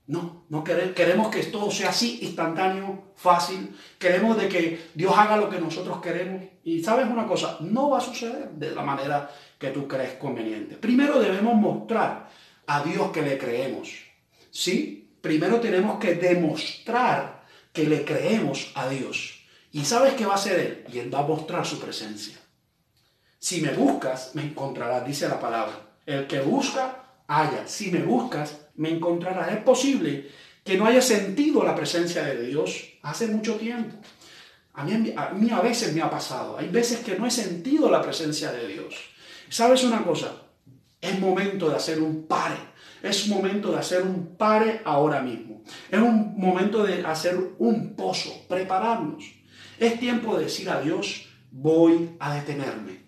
[0.07, 3.75] No, no queremos, queremos que todo sea así, instantáneo, fácil.
[3.99, 6.43] Queremos de que Dios haga lo que nosotros queremos.
[6.63, 10.77] Y sabes una cosa, no va a suceder de la manera que tú crees conveniente.
[10.77, 12.29] Primero debemos mostrar
[12.67, 13.89] a Dios que le creemos.
[14.51, 15.04] ¿Sí?
[15.25, 19.41] Primero tenemos que demostrar que le creemos a Dios.
[19.73, 20.85] ¿Y sabes qué va a hacer Él?
[20.93, 22.37] Y Él va a mostrar su presencia.
[23.39, 25.97] Si me buscas, me encontrarás, dice la palabra.
[26.05, 27.67] El que busca, haya.
[27.67, 29.51] Si me buscas, me encontrarás.
[29.51, 30.31] Es posible
[30.63, 33.97] que no haya sentido la presencia de Dios hace mucho tiempo.
[34.75, 36.59] A mí, a mí a veces me ha pasado.
[36.59, 38.95] Hay veces que no he sentido la presencia de Dios.
[39.49, 40.43] ¿Sabes una cosa?
[41.01, 42.74] Es momento de hacer un pare.
[43.05, 45.63] Es momento de hacer un pare ahora mismo.
[45.91, 49.25] Es un momento de hacer un pozo, prepararnos.
[49.79, 53.05] Es tiempo de decir a Dios, voy a detenerme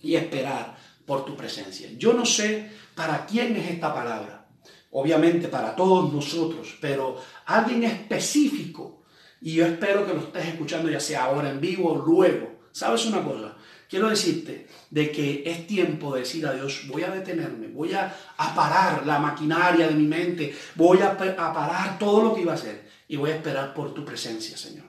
[0.00, 0.76] y esperar
[1.06, 1.88] por tu presencia.
[1.96, 4.48] Yo no sé para quién es esta palabra.
[4.90, 7.16] Obviamente para todos nosotros, pero
[7.46, 9.04] alguien específico.
[9.40, 12.58] Y yo espero que lo estés escuchando ya sea ahora en vivo o luego.
[12.72, 13.56] ¿Sabes una cosa?
[13.90, 18.14] Quiero decirte de que es tiempo de decir a Dios, voy a detenerme, voy a,
[18.54, 22.88] parar la maquinaria de mi mente, voy a, parar todo lo que iba a hacer
[23.08, 24.84] y voy a esperar por tu presencia, Señor.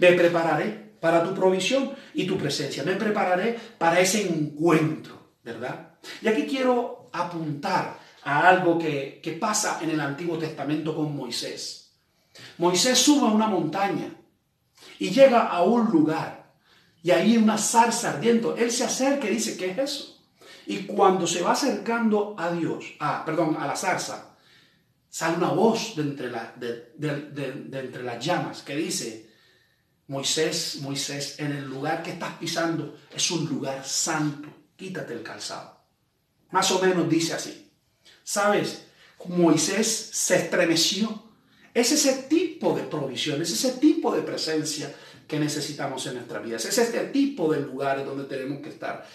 [0.00, 2.82] Me prepararé para tu provisión y tu presencia.
[2.82, 5.94] Me prepararé para ese encuentro, ¿verdad?
[6.20, 11.90] Y aquí quiero apuntar a algo que, que pasa en el Antiguo Testamento con Moisés.
[12.58, 14.14] Moisés sube a una montaña
[14.98, 16.45] y llega a un lugar
[17.06, 18.56] y ahí una zarza ardiendo.
[18.56, 20.24] Él se acerca y dice, ¿qué es eso?
[20.66, 24.36] Y cuando se va acercando a Dios, ah, perdón, a la zarza,
[25.08, 29.30] sale una voz de entre, de, entre las llamas que dice,
[30.08, 35.78] Moisés, Moisés, en el lugar que estás pisando es un lugar santo, quítate el calzado.
[36.50, 37.70] Más o menos dice así.
[38.24, 38.82] ¿Sabes?
[39.26, 41.22] Moisés se estremeció.
[41.72, 44.92] Es ese tipo de provisión, es ese tipo de presencia
[45.26, 46.64] que necesitamos en nuestras vidas.
[46.64, 49.06] Es este tipo de lugares donde tenemos que estar.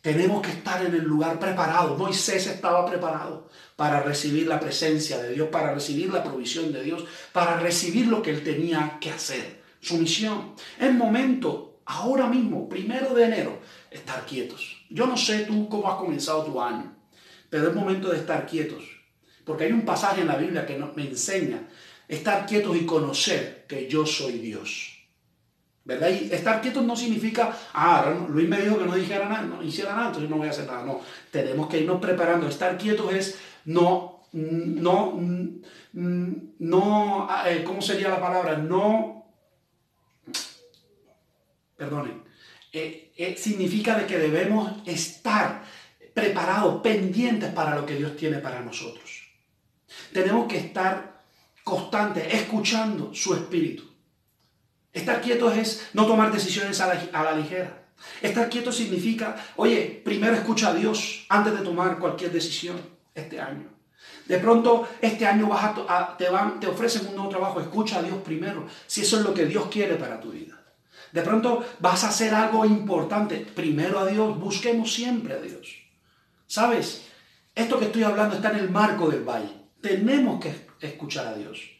[0.00, 1.96] Tenemos que estar en el lugar preparado.
[1.96, 7.04] Moisés estaba preparado para recibir la presencia de Dios, para recibir la provisión de Dios,
[7.32, 10.54] para recibir lo que él tenía que hacer, su misión.
[10.78, 13.58] Es momento, ahora mismo, primero de enero,
[13.90, 14.84] estar quietos.
[14.88, 16.96] Yo no sé tú cómo has comenzado tu año,
[17.50, 18.84] pero es momento de estar quietos.
[19.44, 21.68] Porque hay un pasaje en la Biblia que me enseña
[22.08, 24.89] estar quietos y conocer que yo soy Dios.
[25.84, 26.08] ¿Verdad?
[26.10, 29.94] Y estar quietos no significa, ah, Luis me dijo que no dijera nada, no hiciera
[29.94, 30.84] nada, entonces no voy a hacer nada.
[30.84, 31.00] No,
[31.30, 32.48] tenemos que irnos preparando.
[32.48, 35.18] Estar quietos es no, no,
[35.92, 38.56] no, eh, ¿cómo sería la palabra?
[38.56, 39.26] No,
[41.76, 42.22] perdonen,
[42.72, 45.64] eh, eh, significa de que debemos estar
[46.14, 49.28] preparados, pendientes para lo que Dios tiene para nosotros.
[50.12, 51.22] Tenemos que estar
[51.64, 53.89] constantes, escuchando su espíritu.
[54.92, 56.86] Estar quieto es no tomar decisiones a
[57.22, 57.86] la, ligera.
[58.20, 62.80] Estar quieto significa, oye, primero escucha a Dios antes de tomar cualquier decisión
[63.14, 63.68] este año.
[64.26, 68.02] De pronto, este año vas a, te, van, te ofrecen un nuevo trabajo, escucha a
[68.02, 70.60] Dios primero, si eso es lo que Dios quiere para tu vida.
[71.12, 75.68] De pronto vas a hacer algo importante, primero a Dios, busquemos siempre a Dios.
[76.46, 77.06] ¿Sabes?
[77.54, 79.52] Esto que estoy hablando está en el marco del valle.
[79.80, 81.79] Tenemos que escuchar a Dios.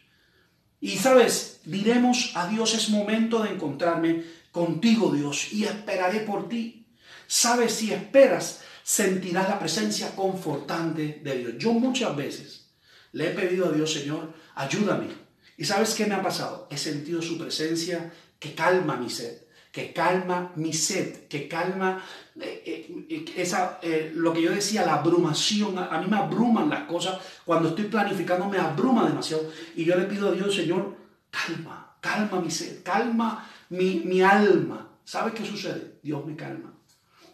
[0.81, 6.87] Y sabes, diremos a Dios es momento de encontrarme contigo, Dios, y esperaré por ti.
[7.27, 11.53] Sabes, si esperas, sentirás la presencia confortante de Dios.
[11.59, 12.71] Yo muchas veces
[13.13, 15.07] le he pedido a Dios, Señor, ayúdame.
[15.55, 16.67] ¿Y sabes qué me ha pasado?
[16.71, 22.03] He sentido su presencia que calma mi sed que calma mi sed, que calma
[22.39, 23.79] eh, eh, eh, esa,
[24.13, 25.77] lo que yo decía, la abrumación.
[25.77, 27.19] A, mí me abruman las cosas.
[27.45, 29.49] Cuando estoy planificando me abruma demasiado.
[29.75, 30.95] Y yo le pido a Dios, Señor,
[31.29, 34.89] calma, calma mi sed, calma mi, mi alma.
[35.05, 35.99] ¿Sabes qué sucede?
[36.03, 36.73] Dios me calma.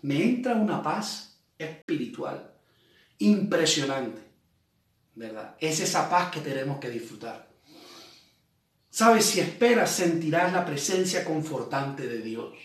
[0.04, 2.52] Me entra una paz espiritual
[3.20, 4.22] impresionante.
[5.16, 5.56] ¿Verdad?
[5.60, 7.47] Es esa paz que tenemos que disfrutar.
[8.98, 12.56] Sabes, si esperas sentirás la presencia confortante de Dios.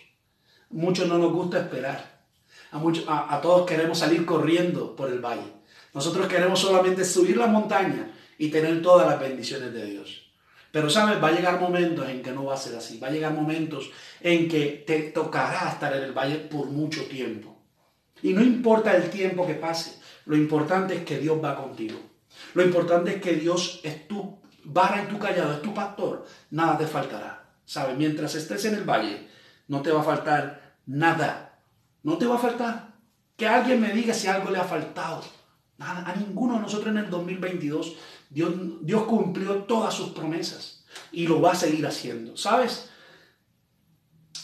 [0.71, 2.23] Muchos no nos gusta esperar.
[2.71, 5.45] A, a, todos queremos salir corriendo por el valle.
[5.93, 10.33] Nosotros queremos solamente subir la montaña y tener todas las bendiciones de Dios.
[10.71, 12.97] Pero sabes, va a llegar momentos en que no va a ser así.
[12.97, 17.61] Va a llegar momentos en que te tocará estar en el valle por mucho tiempo.
[18.23, 21.99] Y no importa el tiempo que pase, lo importante es que Dios va contigo.
[22.55, 26.25] Lo importante es que Dios es tu vara y tu callado, es tu pastor.
[26.51, 27.43] Nada te faltará.
[27.65, 27.97] ¿Sabes?
[27.97, 29.27] Mientras estés en el valle,
[29.67, 31.59] no te va a faltar nada.
[32.03, 32.93] No te va a faltar.
[33.37, 35.23] Que alguien me diga si algo le ha faltado.
[35.77, 37.95] Nada, a ninguno de nosotros en el 2022
[38.29, 42.35] Dios, Dios cumplió todas sus promesas y lo va a seguir haciendo.
[42.35, 42.89] ¿Sabes?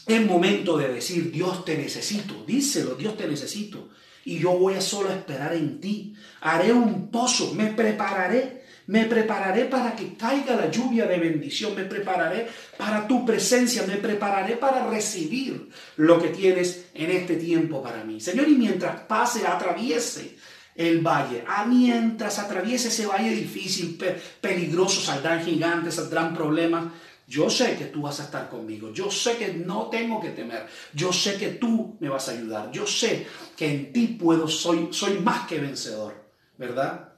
[0.06, 2.44] Es momento de decir, Dios te necesito.
[2.46, 3.90] Díselo, Dios te necesito.
[4.26, 6.16] Y yo voy a solo esperar en ti.
[6.42, 8.59] Haré un pozo, me prepararé.
[8.90, 11.76] Me prepararé para que caiga la lluvia de bendición.
[11.76, 13.84] Me prepararé para tu presencia.
[13.86, 18.20] Me prepararé para recibir lo que tienes en este tiempo para mí.
[18.20, 20.36] Señor, y mientras pase, atraviese
[20.74, 21.44] el valle.
[21.48, 23.96] Ah, mientras atraviese ese valle difícil,
[24.42, 26.92] peligroso, saldrán gigantes, saldrán problemas.
[27.28, 28.92] Yo sé que tú vas a estar conmigo.
[28.92, 30.66] Yo sé que no tengo que temer.
[30.96, 32.72] Yo sé que tú me vas a ayudar.
[32.72, 36.28] Yo sé que en ti puedo, soy, soy más que vencedor.
[36.58, 37.09] ¿Verdad?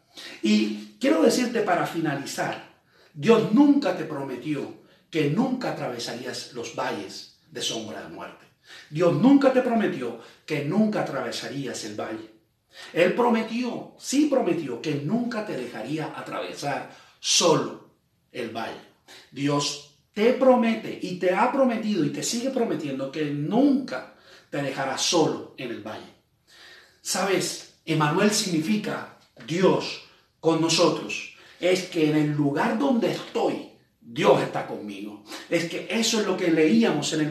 [0.42, 2.72] Y quiero decirte para finalizar,
[3.14, 8.46] Dios nunca te prometió que nunca atravesarías los valles de sombra de muerte.
[8.90, 12.32] Dios nunca te prometió que nunca atravesarías el valle.
[12.94, 17.90] Él prometió, sí prometió, que nunca te dejaría atravesar solo
[18.32, 18.80] el valle.
[19.30, 24.16] Dios te promete y te ha prometido y te sigue prometiendo que nunca
[24.50, 26.14] te dejará solo en el valle.
[27.02, 29.11] Sabes, Emanuel significa
[29.48, 30.04] Dios
[30.40, 31.36] con nosotros.
[31.60, 33.72] Es que en el lugar donde estoy,
[34.02, 35.24] Dios está conmigo.
[35.50, 37.22] Es que eso es lo que leíamos en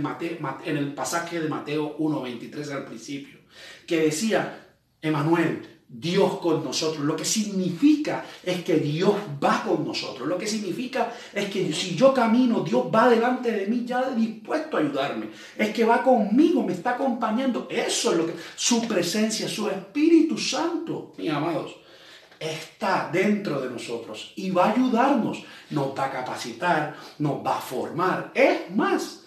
[0.76, 3.40] el, pasaje de Mateo 1.23 al principio,
[3.86, 4.68] que decía,
[5.02, 7.04] Emanuel, Dios con nosotros.
[7.04, 10.28] Lo que significa es que Dios va con nosotros.
[10.28, 14.76] Lo que significa es que si yo camino, Dios va delante de mí ya dispuesto
[14.76, 15.30] a ayudarme.
[15.58, 17.66] Es que va conmigo, me está acompañando.
[17.68, 21.74] Eso es lo que su presencia, su Espíritu Santo, mis amados,
[22.40, 27.60] está dentro de nosotros y va a ayudarnos, nos va a capacitar, nos va a
[27.60, 28.32] formar.
[28.34, 29.24] Es más,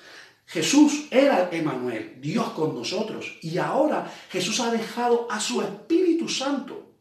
[0.48, 6.92] Jesús era Emanuel, Dios con nosotros, y ahora Jesús ha dejado a su Espíritu Santo,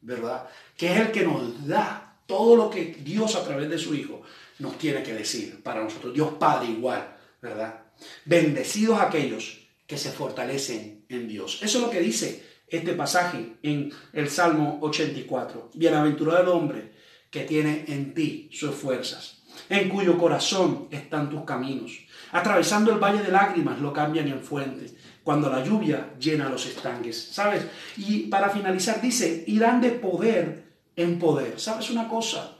[0.00, 0.48] ¿verdad?
[0.76, 4.22] Que es el que nos da todo lo que Dios a través de su Hijo
[4.60, 6.14] nos tiene que decir para nosotros.
[6.14, 7.82] Dios Padre igual, ¿verdad?
[8.24, 11.60] Bendecidos aquellos que se fortalecen en Dios.
[11.62, 15.70] Eso es lo que dice este pasaje en el Salmo 84.
[15.74, 16.92] Bienaventurado el hombre
[17.30, 23.22] que tiene en ti sus fuerzas, en cuyo corazón están tus caminos Atravesando el valle
[23.22, 24.92] de lágrimas lo cambian en fuente,
[25.22, 27.64] cuando la lluvia llena los estanques, ¿sabes?
[27.96, 30.64] Y para finalizar dice, irán de poder
[30.96, 31.58] en poder.
[31.58, 32.55] ¿Sabes una cosa?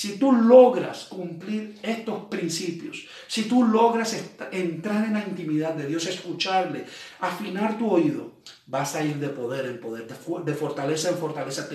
[0.00, 4.16] Si tú logras cumplir estos principios, si tú logras
[4.50, 6.86] entrar en la intimidad de Dios, escucharle,
[7.20, 8.32] afinar tu oído,
[8.64, 11.68] vas a ir de poder en poder, de fortaleza en fortaleza.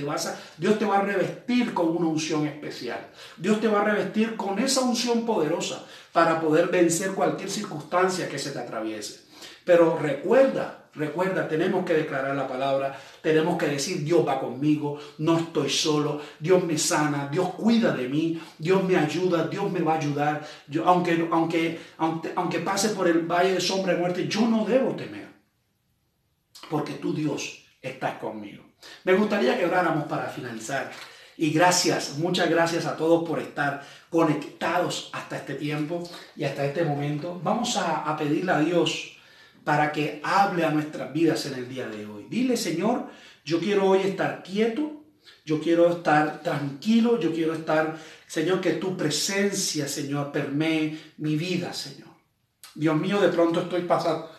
[0.57, 3.11] Dios te va a revestir con una unción especial.
[3.37, 8.39] Dios te va a revestir con esa unción poderosa para poder vencer cualquier circunstancia que
[8.39, 9.19] se te atraviese.
[9.65, 15.37] Pero recuerda, recuerda, tenemos que declarar la palabra, tenemos que decir, Dios va conmigo, no
[15.37, 19.93] estoy solo, Dios me sana, Dios cuida de mí, Dios me ayuda, Dios me va
[19.93, 20.47] a ayudar.
[20.85, 24.95] Aunque, aunque, aunque, aunque pase por el valle de sombra de muerte, yo no debo
[24.95, 25.27] temer,
[26.69, 28.63] porque tú, Dios, estás conmigo.
[29.03, 30.91] Me gustaría que oráramos para finalizar.
[31.37, 36.01] Y gracias, muchas gracias a todos por estar conectados hasta este tiempo
[36.35, 37.39] y hasta este momento.
[37.43, 39.14] Vamos a, pedirle a Dios
[39.65, 42.27] para que hable a nuestras vidas en el día de hoy.
[42.29, 43.09] Dile, Señor,
[43.43, 45.03] yo quiero hoy estar quieto,
[45.43, 47.97] yo quiero estar tranquilo, yo quiero estar,
[48.27, 52.09] Señor, que tu presencia, Señor, permee mi vida, Señor.
[52.75, 54.29] Dios mío, de pronto estoy pasando,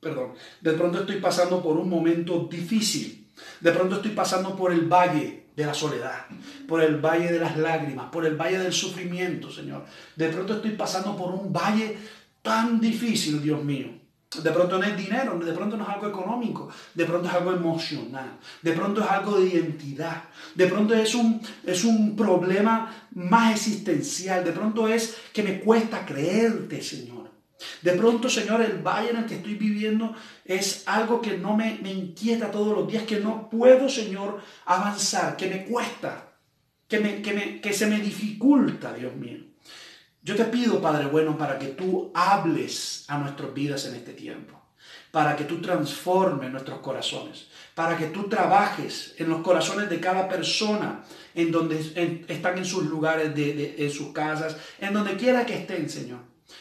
[0.00, 3.30] perdón, de pronto estoy pasando por un momento difícil.
[3.60, 6.26] De pronto estoy pasando por el valle de la soledad,
[6.68, 9.86] por el valle de las lágrimas, por el valle del sufrimiento, Señor.
[10.14, 11.96] De pronto estoy pasando por un valle
[12.42, 14.01] tan difícil, Dios mío.
[14.40, 17.52] De pronto no es dinero, de pronto no es algo económico, de pronto es algo
[17.52, 20.24] emocional, de pronto es algo de identidad,
[20.54, 26.06] de pronto es un, es un problema más existencial, de pronto es que me cuesta
[26.06, 27.30] creerte, Señor.
[27.82, 30.14] De pronto, Señor, el valle en el que estoy viviendo
[30.44, 35.48] es algo que no me, inquieta todos los días, que no puedo, Señor, avanzar, que
[35.48, 36.32] me cuesta,
[36.88, 39.51] que, me, que, que se me dificulta, Dios mío.
[40.22, 44.60] Yo te pido, Padre bueno, para que tú hables a nuestras vidas en este tiempo,
[45.10, 50.28] para que tú transformes nuestros corazones, para que tú trabajes en los corazones de cada
[50.28, 51.04] persona,
[51.34, 55.90] en donde están en sus lugares, de, en sus casas, en donde quiera que estén,
[55.90, 56.20] Señor.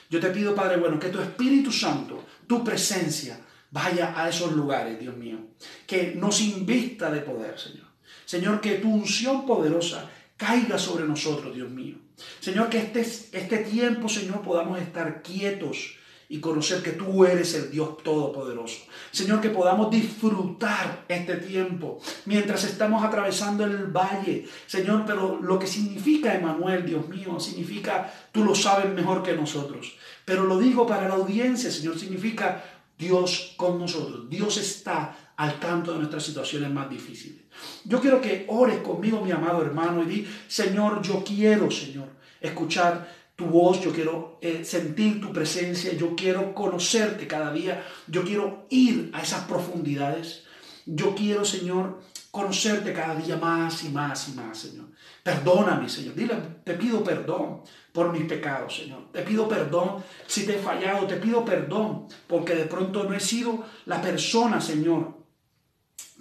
[0.10, 3.40] Yo te pido, Padre bueno, que tu Espíritu Santo, tu presencia,
[3.70, 5.38] vaya a esos lugares, Dios mío.
[5.86, 7.88] Que nos invista de poder, Señor.
[8.26, 10.10] Señor, que tu unción poderosa
[10.42, 11.98] caiga sobre nosotros, Dios mío.
[12.40, 15.98] Señor, que este, este tiempo, Señor, podamos estar quietos
[16.30, 18.80] y conocer que tú eres el Dios Todopoderoso.
[19.12, 24.48] Señor, que podamos disfrutar este tiempo mientras estamos atravesando el valle.
[24.66, 29.96] Señor, pero lo que significa Emanuel, Dios mío, significa, tú lo sabes mejor que nosotros.
[30.26, 32.64] Pero lo digo para la audiencia, Señor, significa
[32.98, 34.28] Dios con nosotros.
[34.28, 37.42] Dios está al tanto de nuestras situaciones más difíciles.
[37.84, 43.12] Yo quiero que ores conmigo, mi amado hermano, y di, Señor, yo quiero, Señor, escuchar
[43.36, 48.68] tu voz, yo quiero eh, sentir tu presencia, yo quiero conocerte cada día, yo quiero
[48.70, 50.44] ir a esas profundidades,
[50.86, 54.90] yo quiero, Señor, conocerte cada día más y más y más, Señor.
[55.24, 56.14] Perdóname, Señor.
[56.14, 57.62] Dile, te pido perdón
[57.92, 59.12] por mis pecados, Señor.
[59.12, 63.20] Te pido perdón si te he fallado, te pido perdón porque de pronto no he
[63.20, 65.21] sido la persona, Señor,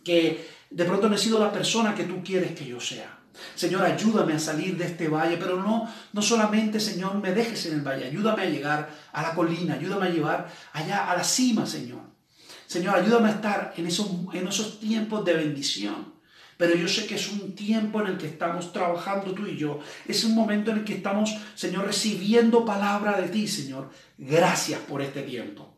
[0.05, 3.19] que de pronto no he sido la persona que tú quieres que yo sea.
[3.55, 7.75] Señor, ayúdame a salir de este valle, pero no, no solamente, Señor, me dejes en
[7.75, 11.67] el valle, ayúdame a llegar a la colina, ayúdame a llevar allá a la cima,
[11.67, 12.03] Señor.
[12.67, 16.21] Señor, ayúdame a estar en esos, en esos tiempos de bendición.
[16.57, 19.81] Pero yo sé que es un tiempo en el que estamos trabajando tú y yo.
[20.07, 23.91] Es un momento en el que estamos, Señor, recibiendo palabra de ti, Señor.
[24.19, 25.75] Gracias por este tiempo.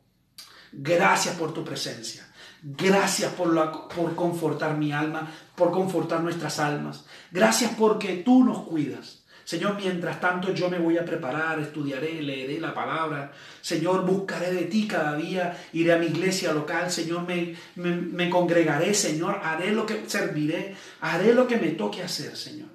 [0.72, 2.26] Gracias por tu presencia.
[2.62, 7.04] Gracias por, la, por confortar mi alma, por confortar nuestras almas.
[7.32, 9.22] Gracias porque tú nos cuidas.
[9.44, 13.32] Señor, mientras tanto yo me voy a preparar, estudiaré, leeré la palabra.
[13.60, 16.90] Señor, buscaré de ti cada día, iré a mi iglesia local.
[16.90, 22.36] Señor, me, me, congregaré, Señor, haré lo que serviré, haré lo que me toque hacer,
[22.36, 22.68] Señor.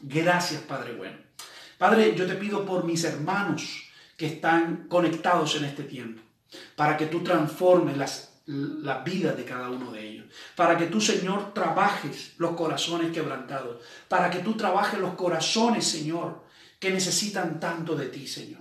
[0.00, 1.16] Gracias, Padre bueno.
[1.78, 3.84] Padre, yo te pido por mis hermanos
[4.18, 6.20] que están conectados en este tiempo,
[6.76, 10.26] para que tú transformes las la vida de cada uno de ellos.
[10.56, 13.80] Para que tú, Señor, trabajes los corazones quebrantados.
[14.08, 16.42] Para que tú trabajes los corazones, Señor,
[16.78, 18.60] que necesitan tanto de ti, Señor.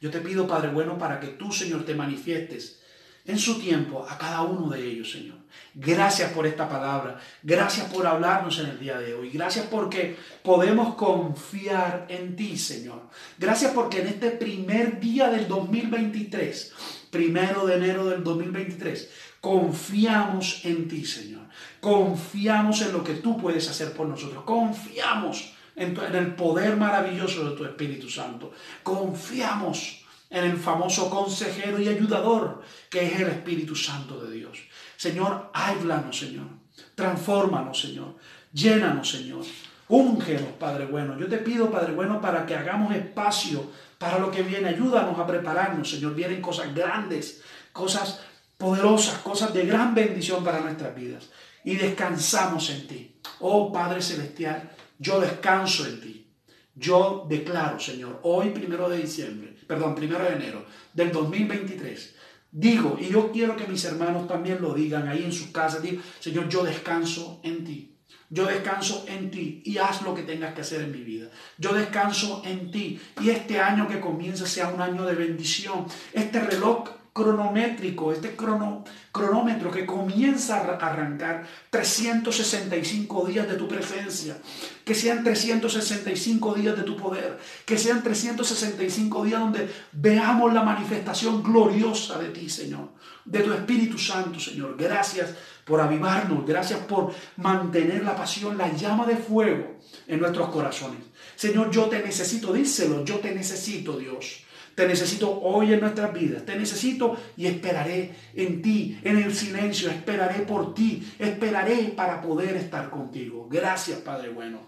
[0.00, 2.80] Yo te pido, Padre bueno, para que tú, Señor, te manifiestes
[3.24, 5.38] en su tiempo a cada uno de ellos, Señor.
[5.74, 7.20] Gracias por esta palabra.
[7.42, 9.30] Gracias por hablarnos en el día de hoy.
[9.30, 13.08] Gracias porque podemos confiar en ti, Señor.
[13.38, 16.72] Gracias porque en este primer día del 2023
[17.10, 19.10] primero de enero del 2023.
[19.40, 21.42] Confiamos en ti, Señor.
[21.80, 24.44] Confiamos en lo que tú puedes hacer por nosotros.
[24.44, 28.52] Confiamos en, el poder maravilloso de tu Espíritu Santo.
[28.82, 34.58] Confiamos en el famoso consejero y ayudador que es el Espíritu Santo de Dios.
[34.96, 36.46] Señor, háblanos, Señor.
[36.94, 38.16] Transfórmanos, Señor.
[38.52, 39.44] Llénanos, Señor.
[39.88, 41.18] Úngenos, Padre bueno.
[41.18, 44.68] Yo te pido, Padre bueno, para que hagamos espacio para lo que viene.
[44.68, 46.14] Ayúdanos a prepararnos, Señor.
[46.14, 48.20] Vienen cosas grandes, cosas
[48.60, 51.30] poderosas, cosas de gran bendición para nuestras vidas.
[51.64, 53.20] Y descansamos en ti.
[53.40, 56.26] Oh Padre Celestial, yo descanso en ti.
[56.74, 62.14] Yo declaro, Señor, hoy primero de diciembre, perdón, primero de enero del 2023,
[62.52, 66.02] digo, y yo quiero que mis hermanos también lo digan ahí en sus casas, digo,
[66.20, 67.96] Señor, yo descanso en ti.
[68.28, 71.30] Yo descanso en ti y haz lo que tengas que hacer en mi vida.
[71.58, 75.86] Yo descanso en ti y este año que comienza sea un año de bendición.
[76.12, 84.36] Este reloj cronométrico, este crono, cronómetro que comienza a arrancar 365 días de tu presencia,
[84.84, 91.42] que sean 365 días de tu poder, que sean 365 días donde veamos la manifestación
[91.42, 92.90] gloriosa de ti, Señor,
[93.24, 94.76] de tu Espíritu Santo, Señor.
[94.78, 95.34] Gracias
[95.64, 101.00] por avivarnos, gracias por mantener la pasión, la llama de fuego en nuestros corazones.
[101.34, 104.44] Señor, yo te necesito, díselo, yo te necesito, Dios.
[104.74, 106.44] Te necesito hoy en nuestras vidas.
[106.44, 109.90] Te necesito y esperaré en ti, en el silencio.
[109.90, 111.12] Esperaré por ti.
[111.18, 113.48] Esperaré para poder estar contigo.
[113.50, 114.60] Gracias, Padre bueno.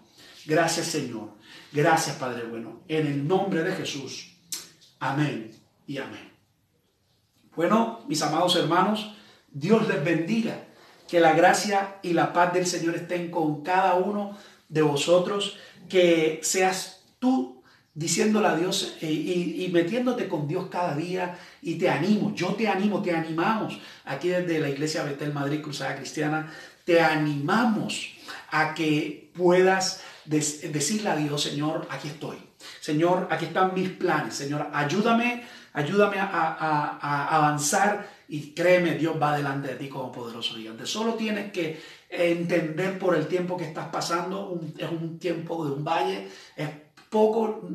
[0.47, 1.31] Gracias, Señor.
[1.73, 2.81] Gracias, Padre bueno.
[2.89, 4.37] En el nombre de Jesús.
[4.99, 5.51] Amén
[5.87, 6.33] y amén.
[7.55, 9.15] Bueno, mis amados hermanos,
[9.51, 10.65] Dios les bendiga
[11.09, 14.37] que la gracia y la paz del Señor estén con cada uno
[14.69, 15.59] de vosotros.
[15.89, 17.62] Que seas tú
[17.95, 21.39] diciéndole a Dios eh, y, metiéndote con Dios cada día.
[21.61, 23.79] Y te animo, yo te animo, te animamos.
[24.05, 26.53] Aquí desde la Iglesia Betel Madrid Cruzada Cristiana,
[26.85, 28.15] te animamos
[28.51, 32.37] a que puedas decirle a Dios, Señor, aquí estoy.
[32.81, 34.35] Señor, aquí están mis planes.
[34.35, 40.55] Señor, ayúdame, ayúdame a, a avanzar y créeme, Dios va delante de ti como poderoso
[40.55, 40.87] gigante.
[40.87, 45.85] Solo tienes que entender por el tiempo que estás pasando, es un tiempo de un
[45.85, 46.69] valle, es
[47.13, 47.69] poco,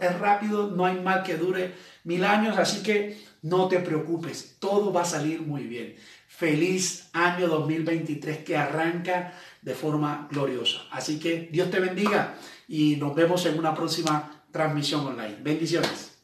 [0.00, 1.74] es rápido, no hay mal que dure
[2.04, 5.96] mil años, así que no te preocupes, todo va a salir muy bien.
[6.28, 9.32] feliz año 2023 que arranca
[9.62, 10.82] de forma gloriosa.
[10.90, 12.34] Así que Dios te bendiga
[12.68, 15.38] y nos vemos en una próxima transmisión online.
[15.42, 16.15] Bendiciones.